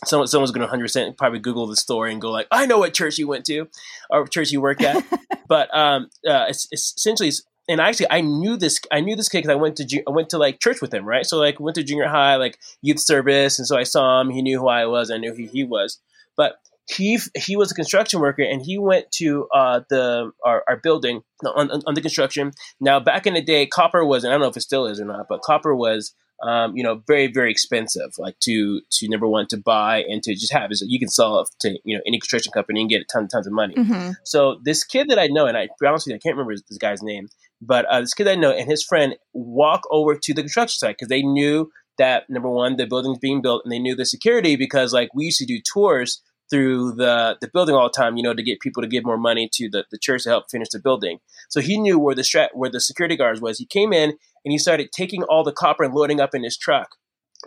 someone 0.05 0.27
someone's 0.27 0.51
going 0.51 0.61
to 0.61 0.65
100 0.65 0.83
percent 0.83 1.17
probably 1.17 1.39
Google 1.39 1.67
the 1.67 1.75
story 1.75 2.11
and 2.11 2.21
go 2.21 2.31
like, 2.31 2.47
I 2.51 2.65
know 2.65 2.79
what 2.79 2.93
church 2.93 3.17
you 3.17 3.27
went 3.27 3.45
to 3.45 3.67
or 4.09 4.27
church 4.27 4.51
you 4.51 4.61
work 4.61 4.81
at. 4.81 5.03
but 5.47 5.75
um, 5.75 6.09
uh, 6.27 6.45
it's, 6.49 6.67
it's 6.71 6.93
essentially, 6.97 7.31
and 7.67 7.81
actually, 7.81 8.07
I 8.09 8.21
knew 8.21 8.57
this. 8.57 8.79
I 8.91 9.01
knew 9.01 9.15
this 9.15 9.29
kid 9.29 9.39
because 9.39 9.51
I 9.51 9.55
went 9.55 9.75
to 9.77 10.03
I 10.07 10.11
went 10.11 10.29
to 10.29 10.37
like 10.37 10.59
church 10.59 10.81
with 10.81 10.93
him, 10.93 11.05
right? 11.05 11.25
So 11.25 11.37
like 11.37 11.59
went 11.59 11.75
to 11.75 11.83
junior 11.83 12.07
high, 12.07 12.35
like 12.35 12.57
youth 12.81 12.99
service, 12.99 13.59
and 13.59 13.67
so 13.67 13.77
I 13.77 13.83
saw 13.83 14.21
him. 14.21 14.29
He 14.29 14.41
knew 14.41 14.59
who 14.59 14.67
I 14.67 14.85
was. 14.85 15.11
I 15.11 15.17
knew 15.17 15.33
who 15.33 15.45
he 15.47 15.63
was. 15.63 15.99
But 16.35 16.59
he 16.89 17.19
he 17.35 17.57
was 17.57 17.71
a 17.71 17.75
construction 17.75 18.21
worker, 18.21 18.43
and 18.43 18.61
he 18.61 18.77
went 18.77 19.11
to 19.13 19.47
uh, 19.53 19.81
the 19.89 20.31
our, 20.45 20.63
our 20.67 20.77
building 20.77 21.23
on, 21.45 21.69
on, 21.69 21.81
on 21.85 21.93
the 21.93 22.01
construction. 22.01 22.51
Now, 22.79 22.99
back 22.99 23.27
in 23.27 23.33
the 23.33 23.41
day, 23.41 23.65
copper 23.65 24.05
was, 24.05 24.23
and 24.23 24.31
I 24.31 24.35
don't 24.35 24.41
know 24.41 24.49
if 24.49 24.57
it 24.57 24.61
still 24.61 24.87
is 24.87 24.99
or 24.99 25.05
not, 25.05 25.27
but 25.27 25.41
copper 25.41 25.75
was 25.75 26.13
um, 26.43 26.75
you 26.75 26.83
know, 26.83 27.01
very 27.07 27.27
very 27.27 27.51
expensive. 27.51 28.11
Like 28.17 28.39
to 28.41 28.81
to 28.91 29.09
number 29.09 29.27
one 29.27 29.47
to 29.47 29.57
buy 29.57 30.03
and 30.03 30.21
to 30.23 30.33
just 30.33 30.53
have 30.53 30.71
is 30.71 30.83
you 30.87 30.99
can 30.99 31.09
sell 31.09 31.41
it 31.41 31.49
to 31.61 31.77
you 31.83 31.97
know 31.97 32.03
any 32.05 32.19
construction 32.19 32.51
company 32.51 32.81
and 32.81 32.89
get 32.89 33.01
a 33.01 33.05
ton 33.05 33.27
tons 33.27 33.47
of 33.47 33.53
money. 33.53 33.75
Mm-hmm. 33.75 34.11
So 34.23 34.59
this 34.63 34.83
kid 34.83 35.09
that 35.09 35.19
I 35.19 35.27
know, 35.27 35.47
and 35.47 35.57
I 35.57 35.69
honestly 35.85 36.13
I 36.13 36.19
can't 36.19 36.35
remember 36.35 36.53
this 36.55 36.77
guy's 36.77 37.01
name, 37.01 37.29
but 37.61 37.85
uh, 37.85 38.01
this 38.01 38.13
kid 38.13 38.27
I 38.27 38.35
know 38.35 38.51
and 38.51 38.69
his 38.69 38.83
friend 38.83 39.15
walk 39.33 39.83
over 39.91 40.15
to 40.15 40.33
the 40.33 40.41
construction 40.41 40.77
site 40.79 40.97
because 40.97 41.09
they 41.09 41.21
knew 41.21 41.71
that 41.97 42.29
number 42.29 42.49
one 42.49 42.77
the 42.77 42.85
building's 42.85 43.19
being 43.19 43.41
built 43.41 43.63
and 43.63 43.71
they 43.71 43.79
knew 43.79 43.95
the 43.95 44.05
security 44.05 44.55
because 44.55 44.93
like 44.93 45.09
we 45.13 45.25
used 45.25 45.39
to 45.39 45.45
do 45.45 45.59
tours 45.61 46.21
through 46.49 46.93
the 46.93 47.37
the 47.41 47.49
building 47.49 47.75
all 47.75 47.89
the 47.89 47.93
time, 47.95 48.17
you 48.17 48.23
know, 48.23 48.33
to 48.33 48.43
get 48.43 48.59
people 48.59 48.81
to 48.81 48.87
give 48.87 49.05
more 49.05 49.17
money 49.17 49.49
to 49.53 49.69
the, 49.69 49.85
the 49.91 49.97
church 49.97 50.23
to 50.23 50.29
help 50.29 50.49
finish 50.49 50.69
the 50.69 50.79
building. 50.79 51.19
So 51.49 51.61
he 51.61 51.77
knew 51.77 51.99
where 51.99 52.15
the 52.15 52.49
where 52.53 52.69
the 52.69 52.79
security 52.79 53.15
guards 53.15 53.41
was. 53.41 53.57
He 53.57 53.65
came 53.65 53.93
in 53.93 54.11
and 54.11 54.51
he 54.51 54.57
started 54.57 54.91
taking 54.91 55.23
all 55.23 55.43
the 55.43 55.51
copper 55.51 55.83
and 55.83 55.93
loading 55.93 56.19
up 56.19 56.33
in 56.33 56.43
his 56.43 56.57
truck. 56.57 56.89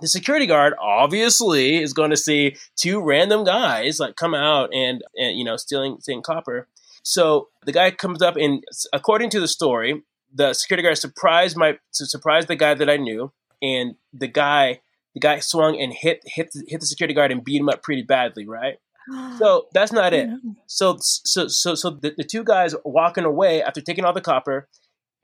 The 0.00 0.08
security 0.08 0.46
guard 0.46 0.74
obviously 0.80 1.82
is 1.82 1.92
going 1.92 2.10
to 2.10 2.16
see 2.16 2.56
two 2.76 3.02
random 3.02 3.44
guys 3.44 3.98
like 3.98 4.16
come 4.16 4.34
out 4.34 4.70
and, 4.72 5.02
and 5.16 5.38
you 5.38 5.44
know 5.44 5.56
stealing 5.56 5.98
stealing 6.00 6.22
copper. 6.22 6.68
So 7.02 7.48
the 7.64 7.72
guy 7.72 7.90
comes 7.90 8.22
up 8.22 8.36
and 8.36 8.62
according 8.92 9.30
to 9.30 9.40
the 9.40 9.48
story, 9.48 10.02
the 10.32 10.52
security 10.52 10.82
guard 10.82 10.98
surprised 10.98 11.56
my 11.56 11.78
surprised 11.92 12.48
the 12.48 12.56
guy 12.56 12.74
that 12.74 12.88
I 12.88 12.96
knew, 12.96 13.32
and 13.62 13.94
the 14.12 14.28
guy 14.28 14.80
the 15.14 15.20
guy 15.20 15.40
swung 15.40 15.80
and 15.80 15.92
hit 15.92 16.22
hit 16.24 16.52
hit 16.68 16.80
the 16.80 16.86
security 16.86 17.14
guard 17.14 17.32
and 17.32 17.44
beat 17.44 17.60
him 17.60 17.68
up 17.68 17.82
pretty 17.82 18.02
badly, 18.02 18.46
right? 18.46 18.76
So 19.38 19.66
that's 19.72 19.92
not 19.92 20.12
it. 20.12 20.28
So 20.66 20.98
so 21.00 21.48
so 21.48 21.74
so 21.74 21.90
the, 21.90 22.14
the 22.16 22.22
two 22.24 22.44
guys 22.44 22.74
walking 22.84 23.24
away 23.24 23.62
after 23.62 23.80
taking 23.80 24.04
all 24.04 24.12
the 24.12 24.20
copper, 24.20 24.68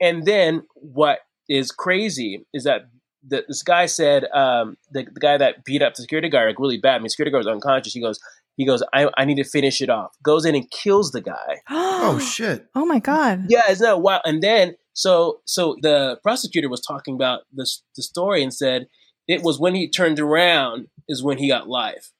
and 0.01 0.25
then 0.25 0.63
what 0.73 1.19
is 1.47 1.71
crazy 1.71 2.45
is 2.53 2.65
that 2.65 2.89
the, 3.25 3.45
this 3.47 3.63
guy 3.63 3.85
said 3.85 4.25
um, 4.33 4.77
the, 4.91 5.03
the 5.03 5.19
guy 5.19 5.37
that 5.37 5.63
beat 5.63 5.81
up 5.81 5.95
the 5.95 6.01
security 6.01 6.29
guard 6.29 6.49
like 6.49 6.59
really 6.59 6.77
bad. 6.79 6.95
I 6.95 6.99
mean, 6.99 7.09
security 7.09 7.31
guard 7.31 7.45
was 7.45 7.53
unconscious. 7.53 7.93
He 7.93 8.01
goes, 8.01 8.19
he 8.57 8.65
goes, 8.65 8.83
I, 8.93 9.09
I 9.17 9.23
need 9.25 9.35
to 9.37 9.43
finish 9.45 9.81
it 9.81 9.89
off. 9.89 10.11
Goes 10.21 10.43
in 10.45 10.55
and 10.55 10.69
kills 10.69 11.11
the 11.11 11.21
guy. 11.21 11.61
oh 11.69 12.19
shit! 12.33 12.67
Oh 12.75 12.85
my 12.85 12.99
god! 12.99 13.45
Yeah, 13.47 13.69
isn't 13.69 13.85
that 13.85 14.01
wild? 14.01 14.21
And 14.25 14.43
then 14.43 14.75
so 14.93 15.39
so 15.45 15.77
the 15.81 16.19
prosecutor 16.23 16.67
was 16.69 16.81
talking 16.81 17.15
about 17.15 17.41
this 17.53 17.83
the 17.95 18.03
story 18.03 18.43
and 18.43 18.53
said 18.53 18.87
it 19.27 19.43
was 19.43 19.59
when 19.59 19.75
he 19.75 19.89
turned 19.89 20.19
around 20.19 20.87
is 21.07 21.23
when 21.23 21.37
he 21.37 21.47
got 21.47 21.69
life. 21.69 22.11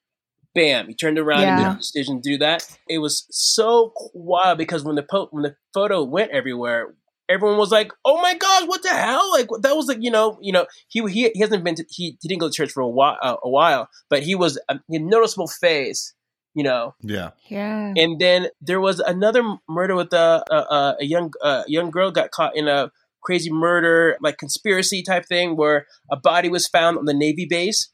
Bam! 0.55 0.87
He 0.87 0.95
turned 0.95 1.19
around 1.19 1.41
Yeah. 1.41 1.57
and 1.57 1.65
made 1.67 1.73
a 1.73 1.77
decision 1.77 2.21
to 2.21 2.29
do 2.31 2.37
that. 2.39 2.67
It 2.89 2.97
was 2.99 3.27
so 3.29 3.93
wild 4.13 4.57
because 4.57 4.83
when 4.83 4.95
the 4.95 5.03
po- 5.03 5.27
when 5.31 5.43
the 5.43 5.55
photo 5.73 6.03
went 6.03 6.31
everywhere, 6.31 6.95
everyone 7.29 7.57
was 7.59 7.71
like, 7.71 7.91
"Oh 8.05 8.19
my 8.21 8.33
god, 8.35 8.67
what 8.67 8.81
the 8.81 8.89
hell?" 8.89 9.29
Like 9.31 9.47
that 9.61 9.75
was 9.75 9.87
like 9.87 9.99
you 10.01 10.09
know 10.11 10.37
you 10.41 10.51
know 10.51 10.65
he 10.87 11.01
he, 11.11 11.29
he 11.33 11.39
hasn't 11.41 11.63
been 11.63 11.75
to, 11.75 11.85
he, 11.89 12.17
he 12.21 12.27
didn't 12.27 12.39
go 12.41 12.47
to 12.47 12.53
church 12.53 12.71
for 12.71 12.81
a 12.81 12.89
while 12.89 13.17
uh, 13.21 13.35
a 13.43 13.49
while, 13.49 13.87
but 14.09 14.23
he 14.23 14.33
was 14.35 14.59
a, 14.69 14.75
a 14.89 14.99
noticeable 14.99 15.47
face, 15.47 16.13
you 16.57 16.63
know. 16.63 16.95
Yeah. 17.01 17.29
Yeah. 17.49 17.93
And 17.95 18.19
then 18.19 18.47
there 18.59 18.81
was 18.81 18.99
another 18.99 19.43
murder 19.69 19.95
with 19.95 20.11
a 20.11 20.43
a, 20.51 20.95
a 20.99 21.05
young 21.05 21.31
uh, 21.41 21.63
young 21.67 21.91
girl 21.91 22.09
got 22.09 22.31
caught 22.31 22.57
in 22.57 22.67
a 22.67 22.91
crazy 23.21 23.51
murder 23.51 24.17
like 24.21 24.39
conspiracy 24.39 25.03
type 25.03 25.25
thing 25.25 25.55
where 25.55 25.85
a 26.11 26.17
body 26.17 26.49
was 26.49 26.67
found 26.67 26.97
on 26.97 27.05
the 27.05 27.13
Navy 27.13 27.45
base 27.45 27.89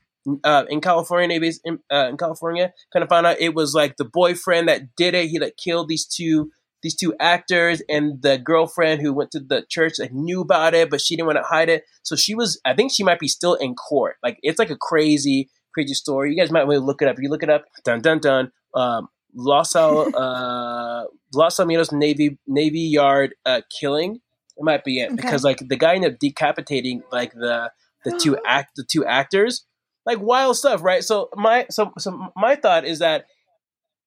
uh, 0.46 0.64
in 0.70 0.80
California, 0.80 1.28
Navy 1.28 1.48
base 1.48 1.60
in, 1.66 1.80
uh, 1.92 2.08
in 2.10 2.16
California. 2.16 2.72
Kind 2.94 3.04
of 3.04 3.10
found 3.10 3.28
out 3.28 3.42
it 3.42 3.54
was 3.54 3.74
like 3.74 3.98
the 3.98 4.06
boyfriend 4.06 4.70
that 4.70 4.96
did 4.96 5.14
it. 5.14 5.30
He 5.30 5.40
like 5.40 5.58
killed 5.58 5.90
these 5.90 6.06
two 6.06 6.50
these 6.84 6.96
two 6.96 7.14
actors 7.20 7.82
and 7.90 8.22
the 8.22 8.38
girlfriend 8.38 9.02
who 9.02 9.14
went 9.14 9.32
to 9.32 9.40
the 9.40 9.66
church 9.70 9.94
like 10.00 10.14
knew 10.14 10.42
about 10.42 10.74
it, 10.74 10.90
but 10.90 11.02
she 11.02 11.16
didn't 11.18 11.28
want 11.28 11.38
to 11.38 11.44
hide 11.44 11.68
it. 11.68 11.84
So 12.04 12.16
she 12.16 12.34
was 12.34 12.62
I 12.64 12.74
think 12.74 12.94
she 12.94 13.04
might 13.04 13.20
be 13.20 13.28
still 13.28 13.56
in 13.56 13.76
court. 13.76 14.16
Like 14.24 14.38
it's 14.42 14.60
like 14.60 14.70
a 14.70 14.78
crazy 14.78 15.50
crazy 15.74 15.94
story. 15.94 16.32
You 16.32 16.38
guys 16.38 16.52
might 16.52 16.66
want 16.66 16.78
to 16.78 16.86
look 16.86 17.02
it 17.02 17.08
up. 17.08 17.18
If 17.18 17.24
you 17.24 17.30
look 17.30 17.44
it 17.44 17.50
up, 17.50 17.66
dun 17.84 18.02
dun 18.02 18.20
dun. 18.20 18.52
Um, 18.76 19.10
Los 19.36 19.76
Al, 19.76 20.10
uh, 20.14 21.04
Los 21.34 21.58
Alamitos 21.58 21.92
Navy 21.92 22.38
Navy 22.48 22.80
Yard 22.82 23.36
uh, 23.46 23.62
killing. 23.80 24.20
It 24.58 24.64
might 24.64 24.84
be 24.84 25.00
it 25.00 25.08
Okay. 25.08 25.16
because 25.16 25.44
like 25.44 25.60
the 25.68 25.76
guy 25.76 25.96
ended 25.96 26.14
up 26.14 26.20
decapitating 26.20 27.02
like 27.12 27.34
the 27.34 27.72
the 28.06 28.18
two 28.22 28.38
act 28.46 28.76
the 28.76 28.84
two 28.90 29.04
actors, 29.06 29.66
like 30.06 30.20
wild 30.22 30.58
stuff, 30.58 30.84
right? 30.84 31.04
So 31.04 31.30
my 31.36 31.66
so 31.70 31.92
so 31.98 32.28
my 32.36 32.56
thought 32.56 32.86
is 32.86 33.00
that 33.00 33.26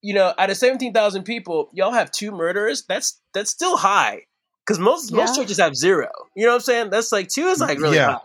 you 0.03 0.15
know 0.15 0.33
out 0.39 0.51
of 0.51 0.57
seventeen 0.57 0.93
thousand 0.93 1.25
people, 1.25 1.69
y'all 1.73 1.93
have 1.93 2.11
two 2.13 2.31
murderers. 2.31 2.85
That's 2.89 3.21
that's 3.35 3.51
still 3.51 3.77
high 3.77 4.23
because 4.65 4.79
most 4.79 5.11
most 5.13 5.35
churches 5.35 5.59
have 5.59 5.75
zero. 5.77 6.09
You 6.37 6.45
know 6.45 6.51
what 6.51 6.55
I'm 6.57 6.61
saying? 6.61 6.91
That's 6.91 7.11
like 7.11 7.29
two 7.29 7.47
is 7.47 7.59
like 7.61 7.81
really 7.81 7.97
Yeah. 7.97 8.13
high. 8.13 8.19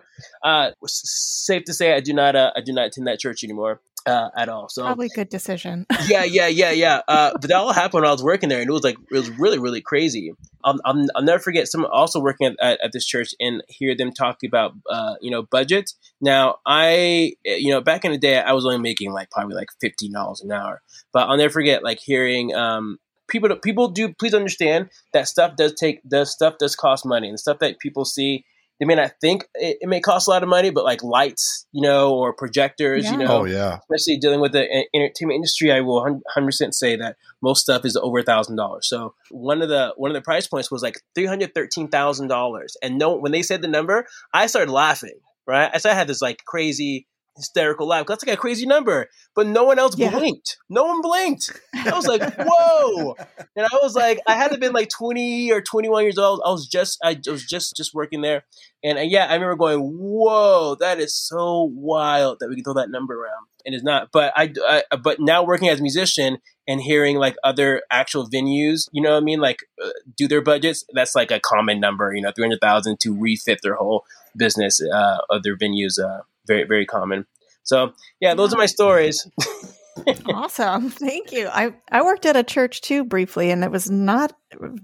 Uh, 0.44 0.72
safe 0.86 1.64
to 1.66 1.74
say, 1.74 1.94
I 1.94 2.00
do 2.00 2.14
not 2.14 2.36
uh, 2.36 2.52
I 2.56 2.62
do 2.62 2.74
not 2.74 2.88
attend 2.88 3.08
that 3.08 3.20
church 3.20 3.44
anymore 3.44 3.82
uh, 4.06 4.30
at 4.36 4.50
all. 4.50 4.70
So 4.70 4.84
Probably 4.84 5.10
good 5.10 5.30
decision. 5.30 5.86
yeah, 6.08 6.24
yeah, 6.24 6.48
yeah, 6.48 6.72
yeah. 6.72 7.02
Uh, 7.08 7.32
but 7.34 7.50
that 7.50 7.54
all 7.54 7.74
happened 7.74 8.02
when 8.02 8.06
I 8.06 8.12
was 8.12 8.24
working 8.24 8.50
there, 8.50 8.60
and 8.62 8.70
it 8.70 8.74
was 8.74 8.84
like 8.84 8.98
it 9.12 9.16
was 9.16 9.30
really, 9.32 9.60
really 9.60 9.82
crazy. 9.82 10.34
Um, 10.64 10.80
I'll, 10.86 11.06
I'll 11.16 11.24
never 11.24 11.40
forget 11.40 11.68
someone 11.68 11.92
also 11.92 12.20
working 12.20 12.48
at, 12.48 12.56
at, 12.62 12.80
at 12.84 12.92
this 12.94 13.06
church 13.06 13.34
and 13.40 13.64
hear 13.68 13.96
them 13.96 14.12
talk 14.12 14.40
about 14.44 14.74
uh, 14.90 15.16
you 15.22 15.32
know 15.32 15.44
budget. 15.44 15.92
Now, 16.20 16.58
I 16.66 17.34
you 17.46 17.72
know 17.72 17.82
back 17.82 18.06
in 18.06 18.12
the 18.12 18.18
day, 18.18 18.40
I 18.40 18.54
was 18.54 18.66
only 18.66 18.80
making 18.80 19.12
like 19.12 19.30
probably 19.32 19.56
like 19.56 19.70
fifteen 19.80 20.14
dollars 20.14 20.42
an 20.42 20.52
hour, 20.52 20.82
but 21.14 21.30
I'll 21.30 21.38
never 21.38 21.52
forget 21.52 21.84
like 21.84 22.00
hearing 22.00 22.56
um, 22.56 22.98
people. 23.28 23.56
People 23.58 23.90
do 23.90 24.14
please 24.14 24.34
understand 24.34 24.90
that 25.14 25.28
stuff 25.28 25.56
does 25.56 25.74
take 25.74 26.02
does 26.08 26.32
stuff 26.32 26.56
does 26.60 26.76
cost 26.76 27.06
money, 27.06 27.30
and 27.30 27.40
stuff 27.40 27.60
that 27.60 27.80
people 27.80 28.06
see. 28.06 28.46
They 28.82 28.88
may 28.88 28.96
not 28.96 29.12
think 29.22 29.44
it, 29.54 29.78
it 29.82 29.88
may 29.88 30.00
cost 30.00 30.28
a 30.28 30.32
lot 30.32 30.42
of 30.42 30.50
money, 30.50 30.72
but 30.72 30.84
like 30.84 31.04
lights, 31.04 31.68
you 31.72 31.84
know, 31.84 32.16
or 32.16 32.34
projectors, 32.34 33.06
you 33.12 33.16
know, 33.16 33.42
Oh 33.42 33.46
yeah. 33.46 33.78
especially 33.78 34.18
dealing 34.18 34.42
with 34.42 34.54
the 34.54 34.66
entertainment 34.96 35.36
industry, 35.36 35.72
I 35.72 35.82
will 35.82 36.02
hundred 36.02 36.48
percent 36.48 36.74
say 36.74 36.96
that 36.96 37.16
most 37.44 37.62
stuff 37.62 37.86
is 37.86 37.96
over 37.96 38.18
a 38.18 38.24
thousand 38.24 38.56
dollars. 38.56 38.90
So 38.90 39.14
one 39.30 39.62
of 39.62 39.70
the 39.70 39.94
one 39.98 40.10
of 40.10 40.16
the 40.16 40.22
price 40.22 40.48
points 40.48 40.72
was 40.72 40.82
like 40.82 41.00
three 41.14 41.28
hundred 41.28 41.54
thirteen 41.54 41.90
thousand 41.90 42.28
dollars, 42.28 42.76
and 42.82 42.98
no, 42.98 43.16
when 43.16 43.32
they 43.32 43.44
said 43.44 43.62
the 43.62 43.68
number, 43.68 44.08
I 44.34 44.48
started 44.48 44.72
laughing. 44.72 45.20
Right, 45.46 45.70
I 45.72 45.78
said 45.78 45.92
I 45.92 45.96
had 45.96 46.08
this 46.08 46.22
like 46.22 46.44
crazy 46.46 47.06
hysterical 47.36 47.88
laugh. 47.88 48.06
That's 48.08 48.26
like 48.26 48.36
a 48.38 48.40
crazy 48.40 48.66
number, 48.66 49.08
but 49.36 49.48
no 49.48 49.64
one 49.64 49.80
else 49.80 49.98
Yeah. 49.98 50.12
blinked. 50.12 50.58
No 50.70 50.84
one 50.86 51.02
blinked. 51.02 51.52
I 51.76 51.92
was 51.96 52.08
like, 52.08 52.22
whoa! 52.38 53.16
And 53.56 53.66
I 53.66 53.78
was 53.82 53.96
like, 53.96 54.20
I 54.28 54.36
had 54.36 54.52
to 54.52 54.58
been 54.58 54.74
like 54.74 54.90
twenty 54.90 55.52
or 55.52 55.62
twenty 55.62 55.90
one 55.90 56.04
years 56.04 56.18
old. 56.18 56.42
I 56.46 56.52
was 56.52 56.68
just 56.68 56.98
I 57.04 57.20
was 57.28 57.46
just 57.46 57.76
just 57.76 57.94
working 57.94 58.22
there, 58.22 58.44
and, 58.84 58.98
and 58.98 59.10
yeah, 59.10 59.26
I 59.26 59.34
remember 59.34 59.56
going, 59.56 59.80
whoa, 59.80 60.76
that 60.80 61.00
is 61.00 61.16
so 61.16 61.72
wild 61.74 62.38
that 62.40 62.50
we 62.50 62.56
can 62.56 62.64
throw 62.64 62.74
that 62.76 62.90
number 62.90 63.14
around. 63.16 63.48
And 63.64 63.76
it's 63.76 63.84
not, 63.84 64.10
but 64.12 64.34
I, 64.36 64.52
I 64.68 64.84
but 64.98 65.20
now 65.20 65.44
working 65.44 65.70
as 65.70 65.78
a 65.80 65.84
musician 65.84 66.40
and 66.68 66.82
hearing 66.82 67.18
like 67.18 67.36
other 67.44 67.84
actual 67.92 68.28
venues, 68.28 68.88
you 68.92 69.04
know 69.04 69.12
what 69.12 69.18
I 69.18 69.22
mean, 69.22 69.40
like 69.40 69.60
uh, 69.84 69.90
do 70.18 70.28
their 70.28 70.42
budgets. 70.42 70.84
That's 70.94 71.14
like 71.14 71.30
a 71.30 71.40
common 71.40 71.80
number, 71.80 72.12
you 72.16 72.22
know, 72.24 72.32
three 72.36 72.44
hundred 72.46 72.60
thousand 72.60 73.00
to 73.02 73.14
refit 73.16 73.60
their 73.62 73.76
whole 73.76 74.04
business 74.36 74.82
uh, 74.82 75.20
of 75.30 75.44
their 75.44 75.56
venues. 75.56 76.00
Uh, 76.04 76.22
very 76.48 76.66
very 76.66 76.86
common. 76.86 77.26
So 77.64 77.94
yeah, 78.20 78.34
those 78.34 78.54
are 78.54 78.58
my 78.58 78.66
stories. 78.66 79.28
awesome. 80.26 80.90
Thank 80.90 81.32
you. 81.32 81.48
I, 81.48 81.74
I 81.92 82.02
worked 82.02 82.26
at 82.26 82.36
a 82.36 82.44
church 82.44 82.82
too 82.82 83.04
briefly, 83.04 83.52
and 83.52 83.64
it 83.64 83.72
was 83.72 83.90
not 83.90 84.34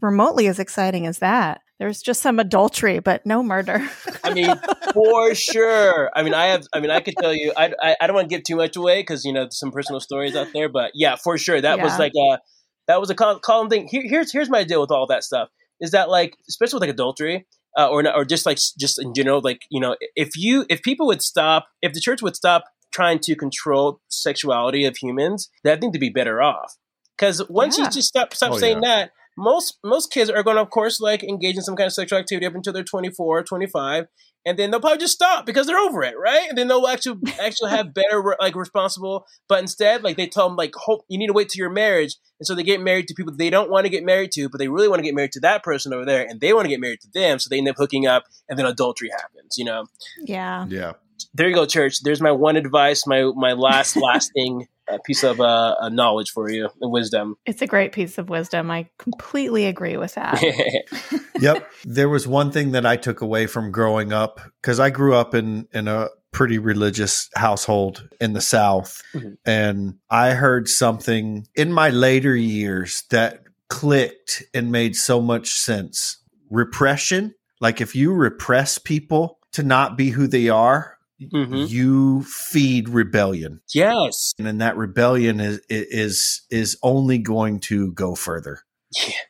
remotely 0.01 0.47
as 0.47 0.59
exciting 0.59 1.07
as 1.07 1.19
that. 1.19 1.61
There 1.79 1.87
was 1.87 2.01
just 2.01 2.21
some 2.21 2.39
adultery, 2.39 2.99
but 2.99 3.25
no 3.25 3.43
murder. 3.43 3.87
I 4.23 4.33
mean, 4.33 4.51
for 4.93 5.35
sure. 5.35 6.09
I 6.15 6.23
mean, 6.23 6.33
I 6.33 6.47
have. 6.47 6.65
I 6.73 6.79
mean, 6.79 6.89
I 6.89 7.01
could 7.01 7.15
tell 7.19 7.33
you. 7.33 7.53
I 7.55 7.73
I, 7.81 7.95
I 8.01 8.07
don't 8.07 8.15
want 8.15 8.29
to 8.29 8.35
give 8.35 8.43
too 8.43 8.55
much 8.55 8.75
away 8.75 9.01
because 9.01 9.25
you 9.25 9.33
know 9.33 9.47
some 9.51 9.71
personal 9.71 9.99
stories 9.99 10.35
out 10.35 10.47
there. 10.53 10.69
But 10.69 10.91
yeah, 10.95 11.15
for 11.17 11.37
sure, 11.37 11.61
that 11.61 11.79
was 11.79 11.99
like 11.99 12.13
a 12.17 12.39
that 12.87 12.99
was 12.99 13.11
a 13.11 13.15
column 13.15 13.69
thing. 13.69 13.87
Here, 13.89 14.03
here's 14.03 14.31
here's 14.31 14.49
my 14.49 14.63
deal 14.63 14.81
with 14.81 14.91
all 14.91 15.05
that 15.07 15.23
stuff. 15.23 15.49
Is 15.79 15.91
that 15.91 16.09
like 16.09 16.35
especially 16.49 16.77
with 16.77 16.81
like 16.81 16.89
adultery. 16.91 17.45
Uh, 17.77 17.87
or 17.89 18.03
or 18.15 18.25
just 18.25 18.45
like 18.47 18.57
just 18.79 18.97
in 18.99 19.13
general, 19.13 19.39
like 19.43 19.61
you 19.69 19.79
know, 19.79 19.95
if 20.15 20.29
you 20.35 20.65
if 20.67 20.81
people 20.81 21.05
would 21.05 21.21
stop, 21.21 21.67
if 21.81 21.93
the 21.93 21.99
church 21.99 22.21
would 22.23 22.35
stop 22.35 22.63
trying 22.91 23.19
to 23.19 23.35
control 23.35 24.01
sexuality 24.07 24.85
of 24.85 24.97
humans, 24.97 25.49
then 25.63 25.77
I 25.77 25.79
think 25.79 25.93
they'd 25.93 25.99
be 25.99 26.09
better 26.09 26.41
off. 26.41 26.75
Because 27.17 27.47
once 27.49 27.77
Yeah. 27.77 27.85
you 27.85 27.91
just 27.91 28.07
stop 28.07 28.33
stop 28.33 28.53
Oh, 28.53 28.57
saying 28.57 28.81
yeah. 28.81 28.89
that, 28.95 29.11
most 29.37 29.77
most 29.83 30.11
kids 30.11 30.29
are 30.29 30.43
going 30.43 30.55
to 30.55 30.61
of 30.61 30.69
course 30.69 30.99
like 30.99 31.23
engage 31.23 31.55
in 31.55 31.61
some 31.61 31.75
kind 31.75 31.87
of 31.87 31.93
sexual 31.93 32.17
activity 32.19 32.45
up 32.45 32.55
until 32.55 32.73
they're 32.73 32.83
24 32.83 33.43
25 33.43 34.07
and 34.45 34.57
then 34.57 34.71
they'll 34.71 34.79
probably 34.79 34.97
just 34.97 35.13
stop 35.13 35.45
because 35.45 35.67
they're 35.67 35.77
over 35.77 36.03
it 36.03 36.15
right 36.17 36.47
and 36.49 36.57
then 36.57 36.67
they'll 36.67 36.87
actually 36.87 37.19
actually 37.39 37.69
have 37.69 37.93
better 37.93 38.35
like 38.39 38.55
responsible 38.55 39.25
but 39.47 39.59
instead 39.59 40.03
like 40.03 40.17
they 40.17 40.25
tell 40.27 40.47
them 40.47 40.55
like 40.57 40.73
hope 40.75 41.05
you 41.07 41.17
need 41.19 41.27
to 41.27 41.33
wait 41.33 41.49
till 41.49 41.59
your 41.59 41.69
marriage 41.69 42.15
and 42.39 42.47
so 42.47 42.55
they 42.55 42.63
get 42.63 42.81
married 42.81 43.07
to 43.07 43.13
people 43.13 43.33
they 43.35 43.49
don't 43.49 43.69
want 43.69 43.85
to 43.85 43.89
get 43.89 44.03
married 44.03 44.31
to 44.31 44.49
but 44.49 44.57
they 44.57 44.67
really 44.67 44.87
want 44.87 44.99
to 44.99 45.03
get 45.03 45.13
married 45.15 45.31
to 45.31 45.39
that 45.39 45.63
person 45.63 45.93
over 45.93 46.05
there 46.05 46.25
and 46.27 46.41
they 46.41 46.53
want 46.53 46.65
to 46.65 46.69
get 46.69 46.79
married 46.79 46.99
to 47.01 47.09
them 47.13 47.37
so 47.39 47.47
they 47.49 47.57
end 47.59 47.69
up 47.69 47.75
hooking 47.77 48.07
up 48.07 48.23
and 48.49 48.57
then 48.57 48.65
adultery 48.65 49.09
happens 49.11 49.55
you 49.57 49.65
know 49.65 49.85
Yeah. 50.19 50.65
Yeah. 50.67 50.93
there 51.33 51.47
you 51.47 51.55
go 51.55 51.65
church 51.65 52.01
there's 52.01 52.21
my 52.21 52.31
one 52.31 52.55
advice 52.55 53.05
my 53.05 53.31
my 53.35 53.53
last 53.53 53.95
lasting 54.01 54.67
uh, 54.91 54.97
piece 55.05 55.23
of 55.23 55.39
uh, 55.39 55.89
knowledge 55.89 56.31
for 56.31 56.49
you 56.49 56.69
wisdom 56.81 57.35
It's 57.45 57.61
a 57.61 57.67
great 57.67 57.91
piece 57.91 58.17
of 58.17 58.29
wisdom. 58.29 58.71
I 58.71 58.89
completely 58.97 59.65
agree 59.65 59.97
with 59.97 60.15
that. 60.15 60.41
yep. 61.39 61.69
There 61.85 62.09
was 62.09 62.27
one 62.27 62.51
thing 62.51 62.71
that 62.71 62.85
I 62.85 62.97
took 62.97 63.21
away 63.21 63.47
from 63.47 63.71
growing 63.71 64.13
up 64.13 64.39
because 64.61 64.79
I 64.79 64.89
grew 64.89 65.13
up 65.15 65.33
in 65.35 65.67
in 65.73 65.87
a 65.87 66.07
pretty 66.31 66.57
religious 66.59 67.29
household 67.35 68.07
in 68.21 68.33
the 68.33 68.41
South, 68.41 69.01
Mhm. 69.15 69.37
and 69.45 69.95
I 70.09 70.31
heard 70.31 70.67
something 70.67 71.47
in 71.55 71.71
my 71.73 71.89
later 71.89 72.35
years 72.35 73.03
that 73.09 73.41
clicked 73.69 74.43
and 74.53 74.71
made 74.71 74.95
so 74.95 75.19
much 75.21 75.53
sense. 75.53 76.17
Repression, 76.49 77.33
like 77.59 77.81
if 77.81 77.95
you 77.95 78.13
repress 78.13 78.77
people 78.77 79.39
to 79.53 79.63
not 79.63 79.97
be 79.97 80.11
who 80.11 80.27
they 80.27 80.49
are, 80.49 80.96
Mhm. 81.21 81.67
you 81.69 82.23
feed 82.23 82.89
rebellion, 82.89 83.61
yes 83.73 84.33
and 84.37 84.45
then 84.47 84.59
that 84.59 84.77
rebellion 84.77 85.39
is 85.39 85.59
is 85.69 86.41
is 86.51 86.77
only 86.83 87.17
going 87.17 87.59
to 87.61 87.91
go 87.93 88.13
further. 88.15 88.59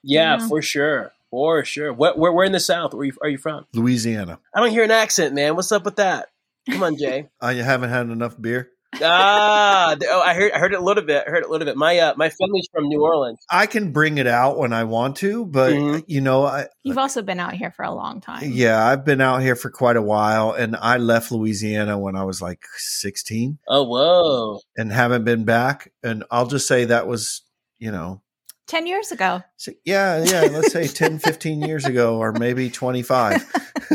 yeah, 0.03 0.37
Yeah. 0.39 0.47
for 0.47 0.61
sure 0.61 1.11
for 1.31 1.63
sure 1.65 1.91
what 1.93 2.17
where, 2.17 2.31
where 2.31 2.45
in 2.45 2.51
the 2.51 2.59
south 2.59 2.93
where 2.93 3.05
you, 3.05 3.13
are 3.21 3.29
you 3.29 3.37
from 3.37 3.65
Louisiana. 3.73 4.39
i 4.53 4.59
don't 4.61 4.71
hear 4.71 4.83
an 4.83 4.91
accent 4.91 5.33
man 5.33 5.55
what's 5.55 5.71
up 5.71 5.83
with 5.85 5.95
that 5.97 6.27
come 6.69 6.83
on 6.83 6.97
jay 6.97 7.27
Uh, 7.43 7.49
you 7.49 7.63
haven't 7.63 7.89
had 7.89 8.07
enough 8.09 8.39
beer. 8.41 8.69
Ah 9.03 9.95
oh 10.09 10.21
i 10.21 10.33
heard 10.33 10.51
i 10.51 10.59
heard 10.59 10.73
it 10.73 10.79
a 10.79 10.83
little 10.83 11.03
bit 11.03 11.23
i 11.27 11.29
heard 11.29 11.43
it 11.43 11.47
a 11.47 11.51
little 11.51 11.65
bit 11.65 11.77
my 11.77 11.97
uh 11.97 12.13
my 12.17 12.29
family's 12.29 12.67
from 12.73 12.87
new 12.87 13.01
orleans 13.03 13.39
I 13.49 13.65
can 13.65 13.91
bring 13.91 14.17
it 14.17 14.27
out 14.27 14.57
when 14.57 14.73
I 14.73 14.83
want 14.83 15.15
to, 15.17 15.45
but 15.45 15.73
Mhm. 15.73 16.03
you 16.07 16.21
know, 16.21 16.45
I 16.45 16.67
You've 16.83 16.97
also 16.97 17.21
been 17.21 17.39
out 17.39 17.53
here 17.53 17.71
for 17.71 17.83
a 17.83 17.91
long 17.91 18.19
time. 18.21 18.41
yeah, 18.51 18.85
I've 18.85 19.05
been 19.05 19.21
out 19.21 19.41
here 19.41 19.55
for 19.55 19.69
quite 19.69 19.95
a 19.95 20.01
while, 20.01 20.51
and 20.51 20.75
I 20.75 20.97
left 20.97 21.31
Louisiana 21.31 21.97
when 21.97 22.15
I 22.15 22.23
was 22.23 22.41
like 22.41 22.59
sixteen. 22.77 23.57
Oh, 23.67 23.83
whoa 23.83 24.59
and 24.77 24.91
haven't 24.91 25.23
been 25.23 25.45
back. 25.45 25.91
And 26.03 26.23
I'll 26.29 26.47
just 26.47 26.67
say 26.67 26.85
that 26.85 27.07
was, 27.07 27.41
you 27.79 27.91
know, 27.91 28.21
10 28.67 28.85
years 28.87 29.11
ago. 29.11 29.41
so- 29.55 29.71
yeah, 29.85 30.23
yeah, 30.23 30.41
let's 30.51 30.73
say 30.73 30.87
10, 30.87 31.19
15 31.31 31.61
years 31.61 31.85
ago, 31.85 32.17
or 32.17 32.31
maybe 32.33 32.69
twenty 32.69 33.01
five. 33.03 33.43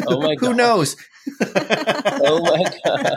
Oh 0.09 0.21
my 0.21 0.35
god. 0.35 0.47
Who 0.49 0.54
knows? 0.54 0.97
oh 1.54 2.40
my 2.42 2.64
god 2.85 3.16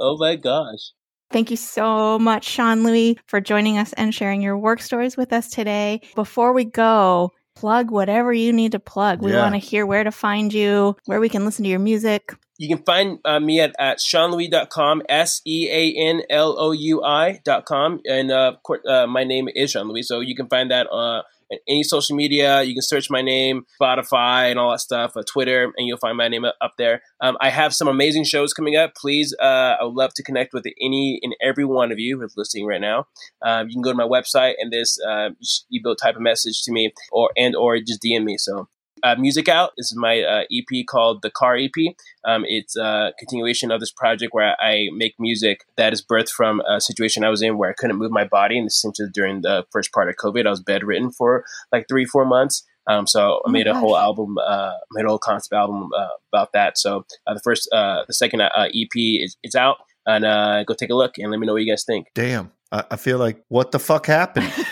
oh 0.00 0.16
my 0.18 0.34
gosh 0.36 0.90
Thank 1.32 1.52
you 1.52 1.56
so 1.56 2.18
much, 2.18 2.44
Sean 2.44 2.82
Louis, 2.82 3.16
for 3.28 3.40
joining 3.40 3.78
us 3.78 3.92
and 3.92 4.12
sharing 4.12 4.42
your 4.42 4.58
work 4.58 4.82
stories 4.82 5.16
with 5.16 5.32
us 5.32 5.48
today. 5.48 6.00
Before 6.16 6.52
we 6.52 6.64
go, 6.64 7.30
plug 7.54 7.92
whatever 7.92 8.32
you 8.32 8.52
need 8.52 8.72
to 8.72 8.80
plug. 8.80 9.22
We 9.22 9.30
Yeah. 9.30 9.42
want 9.42 9.54
to 9.54 9.60
hear 9.60 9.86
where 9.86 10.02
to 10.02 10.10
find 10.10 10.52
you, 10.52 10.96
where 11.06 11.20
we 11.20 11.28
can 11.28 11.44
listen 11.44 11.62
to 11.62 11.70
your 11.70 11.78
music. 11.78 12.34
You 12.58 12.74
can 12.74 12.84
find 12.84 13.20
uh, 13.24 13.38
me 13.38 13.60
at, 13.60 13.76
at 13.78 13.98
seanlouis.com, 13.98 15.02
S 15.08 15.40
E 15.46 15.68
A 15.70 15.94
N 15.96 16.22
L 16.30 16.56
O 16.58 16.72
U 16.72 17.04
I.com. 17.04 18.00
And 18.06 18.32
uh, 18.32 18.48
of 18.54 18.62
course, 18.64 18.80
uh, 18.88 19.06
my 19.06 19.22
name 19.22 19.48
is 19.54 19.70
Sean 19.70 19.86
Louis. 19.88 20.02
So 20.02 20.18
you 20.18 20.34
can 20.34 20.48
find 20.48 20.70
that 20.72 20.88
uh, 20.90 21.22
any 21.68 21.82
social 21.82 22.16
media. 22.16 22.62
You 22.62 22.74
can 22.74 22.82
search 22.82 23.10
my 23.10 23.22
name, 23.22 23.64
Spotify, 23.80 24.50
and 24.50 24.58
all 24.58 24.70
that 24.70 24.80
stuff, 24.80 25.16
uh, 25.16 25.22
Twitter, 25.30 25.64
and 25.76 25.86
you'll 25.86 25.98
find 25.98 26.16
my 26.16 26.28
name 26.28 26.44
up 26.44 26.72
there. 26.78 27.02
Um, 27.20 27.36
I 27.40 27.50
have 27.50 27.74
some 27.74 27.88
amazing 27.88 28.24
shows 28.24 28.52
coming 28.52 28.76
up. 28.76 28.94
Please, 28.94 29.34
uh, 29.40 29.76
I 29.80 29.84
would 29.84 29.94
love 29.94 30.14
to 30.14 30.22
connect 30.22 30.52
with 30.52 30.64
any 30.80 31.20
and 31.22 31.34
every 31.42 31.64
one 31.64 31.92
of 31.92 31.98
you 31.98 32.20
who's 32.20 32.34
listening 32.36 32.66
right 32.66 32.80
now. 32.80 33.06
Um, 33.42 33.68
you 33.68 33.74
can 33.74 33.82
go 33.82 33.90
to 33.90 33.96
my 33.96 34.04
website 34.06 34.54
and 34.58 34.72
this 34.72 34.98
uh, 35.06 35.30
you 35.68 35.80
build 35.82 35.98
type 36.02 36.16
a 36.16 36.20
message 36.20 36.62
to 36.64 36.72
me 36.72 36.92
or 37.12 37.30
and 37.36 37.54
or 37.56 37.78
just 37.78 38.02
DM 38.02 38.24
me. 38.24 38.36
So 38.38 38.68
uh, 39.02 39.16
music 39.16 39.48
out. 39.48 39.72
This 39.76 39.90
is 39.90 39.96
my 39.96 40.22
uh, 40.22 40.42
EP 40.52 40.86
called 40.86 41.22
the 41.22 41.30
Car 41.30 41.56
EP. 41.56 41.94
Um, 42.24 42.44
it's 42.46 42.76
a 42.76 43.12
continuation 43.18 43.70
of 43.70 43.80
this 43.80 43.92
project 43.92 44.32
where 44.32 44.56
I 44.60 44.88
make 44.94 45.14
music 45.18 45.64
that 45.76 45.92
is 45.92 46.04
birthed 46.04 46.30
from 46.30 46.60
a 46.60 46.80
situation 46.80 47.24
I 47.24 47.30
was 47.30 47.42
in 47.42 47.58
where 47.58 47.70
I 47.70 47.74
couldn't 47.74 47.96
move 47.96 48.10
my 48.10 48.24
body, 48.24 48.58
and 48.58 48.66
essentially 48.66 49.08
during 49.12 49.42
the 49.42 49.64
first 49.70 49.92
part 49.92 50.08
of 50.08 50.16
COVID, 50.16 50.46
I 50.46 50.50
was 50.50 50.60
bedridden 50.60 51.10
for 51.10 51.44
like 51.72 51.86
three, 51.88 52.04
four 52.04 52.24
months. 52.24 52.66
Um, 52.86 53.06
so 53.06 53.40
I 53.46 53.50
my 53.50 53.52
made 53.52 53.66
a 53.66 53.78
whole 53.78 53.96
album, 53.96 54.36
uh, 54.38 54.72
made 54.92 55.04
a 55.04 55.08
whole 55.08 55.18
concept 55.18 55.52
album 55.52 55.90
uh, 55.96 56.08
about 56.32 56.52
that. 56.54 56.78
So 56.78 57.04
uh, 57.26 57.34
the 57.34 57.40
first, 57.40 57.68
uh, 57.72 58.04
the 58.06 58.14
second 58.14 58.40
uh, 58.40 58.48
EP 58.56 58.90
is 58.96 59.36
it's 59.42 59.54
out, 59.54 59.76
and 60.06 60.24
uh, 60.24 60.64
go 60.64 60.74
take 60.74 60.90
a 60.90 60.94
look 60.94 61.18
and 61.18 61.30
let 61.30 61.38
me 61.38 61.46
know 61.46 61.52
what 61.52 61.62
you 61.62 61.70
guys 61.70 61.84
think. 61.84 62.08
Damn, 62.14 62.50
I, 62.72 62.84
I 62.92 62.96
feel 62.96 63.18
like 63.18 63.44
what 63.48 63.72
the 63.72 63.78
fuck 63.78 64.06
happened? 64.06 64.52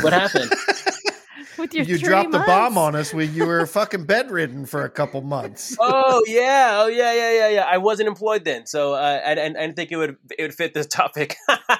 What 0.00 0.12
happened? 0.12 0.50
With 1.64 1.72
your 1.72 1.84
you 1.86 1.96
three 1.96 2.08
dropped 2.08 2.32
the 2.32 2.40
bomb 2.40 2.76
on 2.76 2.94
us 2.94 3.14
when 3.14 3.32
you 3.34 3.46
were 3.46 3.64
fucking 3.64 4.04
bedridden 4.04 4.66
for 4.66 4.84
a 4.84 4.90
couple 4.90 5.22
months. 5.22 5.74
oh 5.80 6.22
yeah, 6.26 6.72
oh 6.74 6.88
yeah, 6.88 7.14
yeah, 7.14 7.32
yeah, 7.32 7.48
yeah. 7.48 7.62
I 7.66 7.78
wasn't 7.78 8.06
employed 8.06 8.44
then, 8.44 8.66
so 8.66 8.92
uh, 8.92 9.22
I, 9.24 9.30
I, 9.30 9.44
I 9.44 9.48
didn't 9.48 9.74
think 9.74 9.90
it 9.90 9.96
would 9.96 10.18
it 10.38 10.42
would 10.42 10.52
fit 10.52 10.74
this 10.74 10.86
topic, 11.00 11.36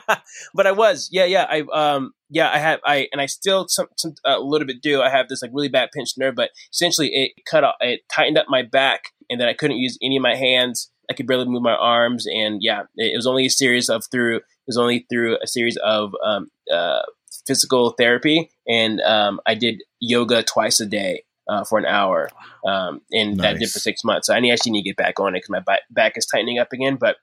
but 0.55 0.67
I 0.67 0.73
was. 0.73 1.11
Yeah, 1.13 1.27
yeah. 1.27 1.45
I 1.51 1.65
um 1.75 2.15
yeah 2.31 2.51
I 2.51 2.59
have 2.59 2.81
I 2.83 3.09
and 3.13 3.21
I 3.21 3.27
still 3.27 3.67
some, 3.69 3.89
some 3.99 4.15
a 4.25 4.41
little 4.41 4.67
bit 4.67 4.81
do. 4.81 5.03
I 5.03 5.11
have 5.11 5.29
this 5.29 5.43
like 5.43 5.51
really 5.53 5.69
bad 5.69 5.91
pinched 5.93 6.17
nerve, 6.17 6.35
but 6.35 6.49
essentially 6.73 7.09
it 7.09 7.33
cut 7.45 7.63
off, 7.63 7.75
it 7.81 8.01
tightened 8.11 8.39
up 8.39 8.47
my 8.49 8.63
back, 8.63 9.13
and 9.29 9.39
then 9.39 9.49
I 9.49 9.53
couldn't 9.53 9.77
use 9.77 9.99
any 10.03 10.17
of 10.17 10.23
my 10.23 10.35
hands. 10.35 10.91
I 11.11 11.13
could 11.13 11.27
barely 11.27 11.45
move 11.45 11.61
my 11.61 11.77
arms, 11.77 12.25
and 12.27 12.63
yeah, 12.63 12.85
it, 12.97 13.13
it 13.13 13.17
was 13.17 13.27
only 13.27 13.45
a 13.45 13.51
series 13.51 13.91
of 13.91 14.03
through. 14.11 14.37
It 14.37 14.69
was 14.69 14.79
only 14.79 15.05
through 15.13 15.37
a 15.43 15.47
series 15.47 15.77
of 15.85 16.15
um 16.25 16.49
uh 16.73 17.03
physical 17.47 17.91
therapy, 17.91 18.51
and 18.69 19.01
um 19.03 19.41
I 19.47 19.55
did 19.55 19.83
yoga 20.01 20.43
twice 20.43 20.81
a 20.81 20.87
day 20.87 21.25
uh, 21.49 21.65
for 21.65 21.79
an 21.79 21.85
hour 21.85 22.31
um, 22.67 23.03
and 23.13 23.39
that 23.41 23.59
did 23.59 23.69
for 23.71 23.79
six 23.79 24.03
months. 24.03 24.27
So 24.29 24.35
I 24.35 24.39
actually 24.51 24.73
need 24.73 24.83
to 24.83 24.89
get 24.89 24.97
back 24.97 25.21
on 25.21 25.35
it 25.35 25.39
because 25.39 25.51
my 25.51 25.61
ba- 25.61 25.83
back 25.91 26.17
is 26.17 26.25
tightening 26.27 26.59
up 26.59 26.73
again. 26.73 26.97
But 26.97 27.17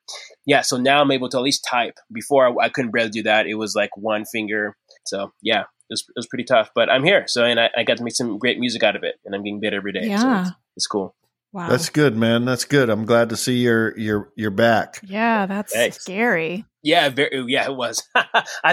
yeah, 0.46 0.62
so 0.62 0.78
now 0.78 1.02
I'm 1.02 1.12
able 1.12 1.30
to 1.30 1.38
at 1.38 1.44
least 1.44 1.66
type. 1.68 1.96
Before 2.12 2.48
I, 2.48 2.66
I 2.66 2.70
couldn't 2.70 2.92
barely 2.92 3.10
do 3.10 3.24
that. 3.24 3.48
It 3.48 3.56
was 3.56 3.74
like 3.76 3.96
one 3.98 4.26
finger. 4.26 4.76
So 5.08 5.34
yeah, 5.42 5.62
it 5.62 5.66
was, 5.90 6.02
it 6.02 6.14
was 6.16 6.28
pretty 6.28 6.44
tough. 6.44 6.70
But 6.76 6.90
I'm 6.92 7.04
here, 7.04 7.24
so 7.28 7.44
and 7.44 7.60
I, 7.60 7.72
I 7.76 7.84
got 7.84 7.98
to 7.98 8.04
make 8.04 8.16
some 8.16 8.38
great 8.38 8.60
music 8.60 8.84
out 8.84 8.96
of 8.96 9.04
it, 9.04 9.16
and 9.26 9.34
I'm 9.34 9.44
getting 9.44 9.60
better 9.60 9.78
every 9.78 9.94
day. 9.94 10.04
So 10.04 10.08
Yeah. 10.10 10.42
it's, 10.42 10.52
it's 10.78 10.88
cool. 10.88 11.16
Wow. 11.54 11.68
That's 11.68 11.90
good, 11.90 12.16
man. 12.16 12.46
That's 12.46 12.64
good. 12.64 12.90
I'm 12.90 13.06
glad 13.06 13.30
to 13.30 13.38
see 13.38 13.58
you're 13.58 13.98
you're 13.98 14.32
you're 14.36 14.52
back. 14.52 15.00
yeah, 15.04 15.46
that's 15.46 15.74
Thanks. 15.74 15.98
scary. 16.00 16.66
Yeah, 16.82 17.10
very. 17.10 17.44
Yeah, 17.48 17.66
it 17.66 17.76
was. 17.76 18.02
I, 18.16 18.24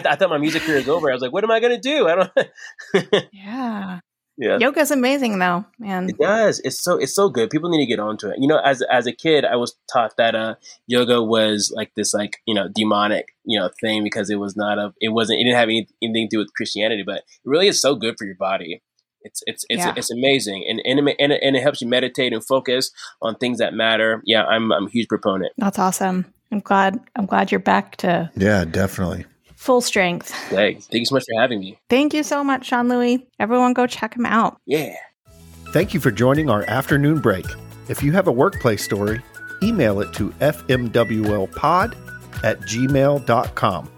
th- 0.01 0.07
I 0.07 0.14
thought 0.14 0.31
my 0.31 0.38
music 0.38 0.62
career 0.62 0.77
was 0.77 0.88
over. 0.88 1.11
I 1.11 1.12
was 1.12 1.21
like, 1.21 1.33
what 1.33 1.43
am 1.45 1.51
I 1.51 1.61
gonna 1.61 1.81
do? 1.81 2.09
I 2.09 2.14
don't. 2.14 2.31
Yeah. 3.33 4.01
yeah. 4.38 4.59
Yoga's 4.59 4.93
amazing 4.93 5.41
though, 5.41 5.64
man. 5.81 6.09
It 6.09 6.19
does. 6.19 6.61
It's 6.61 6.81
so 6.81 6.97
it's 6.99 7.14
so 7.14 7.29
good. 7.29 7.51
People 7.51 7.69
need 7.69 7.85
to 7.85 7.87
get 7.87 7.99
onto 7.99 8.29
it. 8.29 8.37
You 8.38 8.47
know, 8.47 8.59
as 8.59 8.81
as 8.83 9.09
a 9.09 9.12
kid, 9.12 9.45
I 9.45 9.57
was 9.57 9.77
taught 9.93 10.17
that 10.17 10.37
uh 10.37 10.55
yoga 10.87 11.21
was 11.21 11.73
like 11.75 11.91
this 11.97 12.14
like 12.14 12.38
you 12.47 12.55
know 12.55 12.69
demonic 12.73 13.27
you 13.45 13.59
know 13.59 13.71
thing 13.81 14.05
because 14.05 14.31
it 14.31 14.37
was 14.37 14.57
not 14.57 14.79
a 14.79 14.95
it 15.01 15.09
wasn't 15.09 15.41
it 15.41 15.45
didn't 15.45 15.59
have 15.59 15.69
any, 15.69 15.88
anything 16.01 16.29
to 16.29 16.37
do 16.37 16.38
with 16.38 16.55
Christianity, 16.55 17.03
but 17.05 17.17
it 17.19 17.25
really 17.45 17.67
is 17.67 17.81
so 17.81 17.97
good 17.97 18.14
for 18.17 18.25
your 18.25 18.37
body. 18.37 18.81
It's 19.29 19.43
it's 19.47 19.64
it's 19.69 19.85
Yeah. 19.85 19.93
it's 19.97 20.11
amazing, 20.11 20.64
and 20.69 20.81
and 20.85 21.09
it, 21.09 21.17
and 21.21 21.33
it, 21.33 21.41
and 21.43 21.55
it 21.57 21.62
helps 21.62 21.81
you 21.83 21.87
meditate 21.88 22.33
and 22.33 22.45
focus 22.45 22.91
on 23.23 23.35
things 23.37 23.59
that 23.59 23.75
matter. 23.75 24.23
Yeah, 24.25 24.45
I'm 24.45 24.73
I'm 24.73 24.87
a 24.87 24.91
huge 24.91 25.09
proponent. 25.09 25.53
That's 25.59 25.79
awesome. 25.79 26.25
I'm 26.51 26.61
glad 26.61 26.99
I'm 27.17 27.27
glad 27.27 27.53
you're 27.53 27.61
back 27.61 27.97
to 27.97 28.31
Yeah, 28.37 28.64
definitely. 28.64 29.27
full 29.55 29.81
strength. 29.83 30.31
Thanks. 30.51 30.87
Thank 30.87 31.01
you 31.01 31.05
so 31.07 31.14
much 31.17 31.25
for 31.31 31.41
having 31.41 31.61
me. 31.61 31.79
Thank 31.91 32.14
you 32.14 32.23
so 32.23 32.43
much, 32.43 32.67
Sean 32.67 32.88
Louis. 32.88 33.27
Everyone 33.38 33.73
go 33.75 33.87
check 33.87 34.14
him 34.17 34.25
out. 34.27 34.57
Yeah. 34.67 34.95
Thank 35.73 35.93
you 35.93 36.01
for 36.01 36.11
joining 36.11 36.49
our 36.49 36.62
afternoon 36.62 37.21
break. 37.21 37.45
If 37.88 38.03
you 38.03 38.12
have 38.12 38.27
a 38.29 38.33
workplace 38.33 38.83
story, 38.83 39.21
email 39.62 40.01
it 40.01 40.12
to 40.14 40.31
fmwlpod 40.41 41.95
at 42.45 42.61
gmail.com 42.61 43.91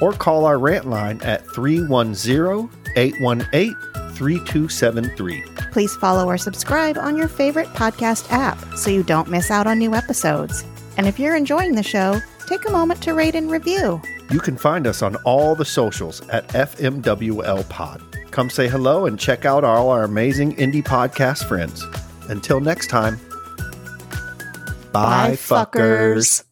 or 0.00 0.12
call 0.12 0.44
our 0.46 0.58
rant 0.58 0.86
line 0.88 1.20
at 1.22 1.44
310 1.50 2.70
818 2.96 3.76
3273. 4.18 5.44
Please 5.70 5.94
follow 5.96 6.26
or 6.26 6.36
subscribe 6.36 6.98
on 6.98 7.16
your 7.16 7.28
favorite 7.28 7.68
podcast 7.68 8.30
app 8.32 8.58
so 8.76 8.90
you 8.90 9.04
don't 9.04 9.30
miss 9.30 9.50
out 9.50 9.68
on 9.68 9.78
new 9.78 9.94
episodes. 9.94 10.64
And 10.96 11.06
if 11.06 11.18
you're 11.20 11.36
enjoying 11.36 11.76
the 11.76 11.82
show, 11.84 12.20
take 12.46 12.68
a 12.68 12.72
moment 12.72 13.00
to 13.04 13.14
rate 13.14 13.36
and 13.36 13.48
review. 13.50 14.02
You 14.30 14.40
can 14.40 14.56
find 14.56 14.86
us 14.86 15.02
on 15.02 15.14
all 15.24 15.54
the 15.54 15.64
socials 15.64 16.20
at 16.30 16.48
FMWL 16.48 17.68
Pod. 17.68 18.02
Come 18.32 18.50
say 18.50 18.68
hello 18.68 19.06
and 19.06 19.18
check 19.18 19.44
out 19.44 19.62
all 19.62 19.88
our 19.90 20.02
amazing 20.02 20.56
indie 20.56 20.82
podcast 20.82 21.46
friends. 21.46 21.86
Until 22.28 22.60
next 22.60 22.88
time, 22.88 23.18
bye, 24.92 25.32
fuckers. 25.32 26.42
I 26.42 26.47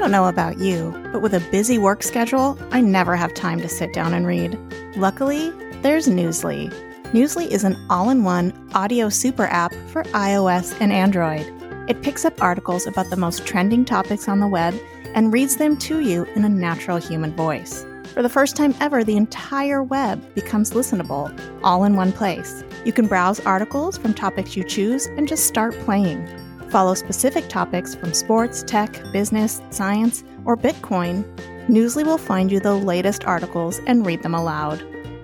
don't 0.00 0.10
know 0.10 0.28
about 0.28 0.58
you, 0.58 0.98
but 1.12 1.20
with 1.20 1.34
a 1.34 1.46
busy 1.50 1.76
work 1.76 2.02
schedule, 2.02 2.58
I 2.70 2.80
never 2.80 3.16
have 3.16 3.34
time 3.34 3.60
to 3.60 3.68
sit 3.68 3.92
down 3.92 4.14
and 4.14 4.26
read. 4.26 4.58
Luckily, 4.96 5.50
there's 5.82 6.08
Newsly. 6.08 6.72
Newsly 7.12 7.48
is 7.48 7.64
an 7.64 7.76
all 7.90 8.08
in 8.08 8.24
one 8.24 8.70
audio 8.74 9.10
super 9.10 9.44
app 9.44 9.74
for 9.88 10.04
iOS 10.04 10.74
and 10.80 10.90
Android. 10.90 11.46
It 11.86 12.00
picks 12.00 12.24
up 12.24 12.42
articles 12.42 12.86
about 12.86 13.10
the 13.10 13.16
most 13.16 13.44
trending 13.44 13.84
topics 13.84 14.26
on 14.26 14.40
the 14.40 14.48
web 14.48 14.74
and 15.14 15.34
reads 15.34 15.56
them 15.56 15.76
to 15.76 16.00
you 16.00 16.24
in 16.34 16.44
a 16.44 16.48
natural 16.48 16.96
human 16.96 17.36
voice. 17.36 17.84
For 18.14 18.22
the 18.22 18.28
first 18.30 18.56
time 18.56 18.74
ever, 18.80 19.04
the 19.04 19.18
entire 19.18 19.82
web 19.82 20.34
becomes 20.34 20.70
listenable, 20.70 21.38
all 21.62 21.84
in 21.84 21.94
one 21.94 22.12
place. 22.12 22.64
You 22.86 22.92
can 22.94 23.06
browse 23.06 23.38
articles 23.40 23.98
from 23.98 24.14
topics 24.14 24.56
you 24.56 24.64
choose 24.64 25.06
and 25.06 25.28
just 25.28 25.46
start 25.46 25.78
playing. 25.80 26.26
Follow 26.70 26.94
specific 26.94 27.48
topics 27.48 27.96
from 27.96 28.14
sports, 28.14 28.62
tech, 28.62 29.02
business, 29.12 29.60
science, 29.70 30.22
or 30.44 30.56
Bitcoin. 30.56 31.24
Newsly 31.66 32.06
will 32.06 32.16
find 32.16 32.52
you 32.52 32.60
the 32.60 32.74
latest 32.74 33.24
articles 33.24 33.80
and 33.88 34.06
read 34.06 34.22
them 34.22 34.34
aloud. 34.34 34.78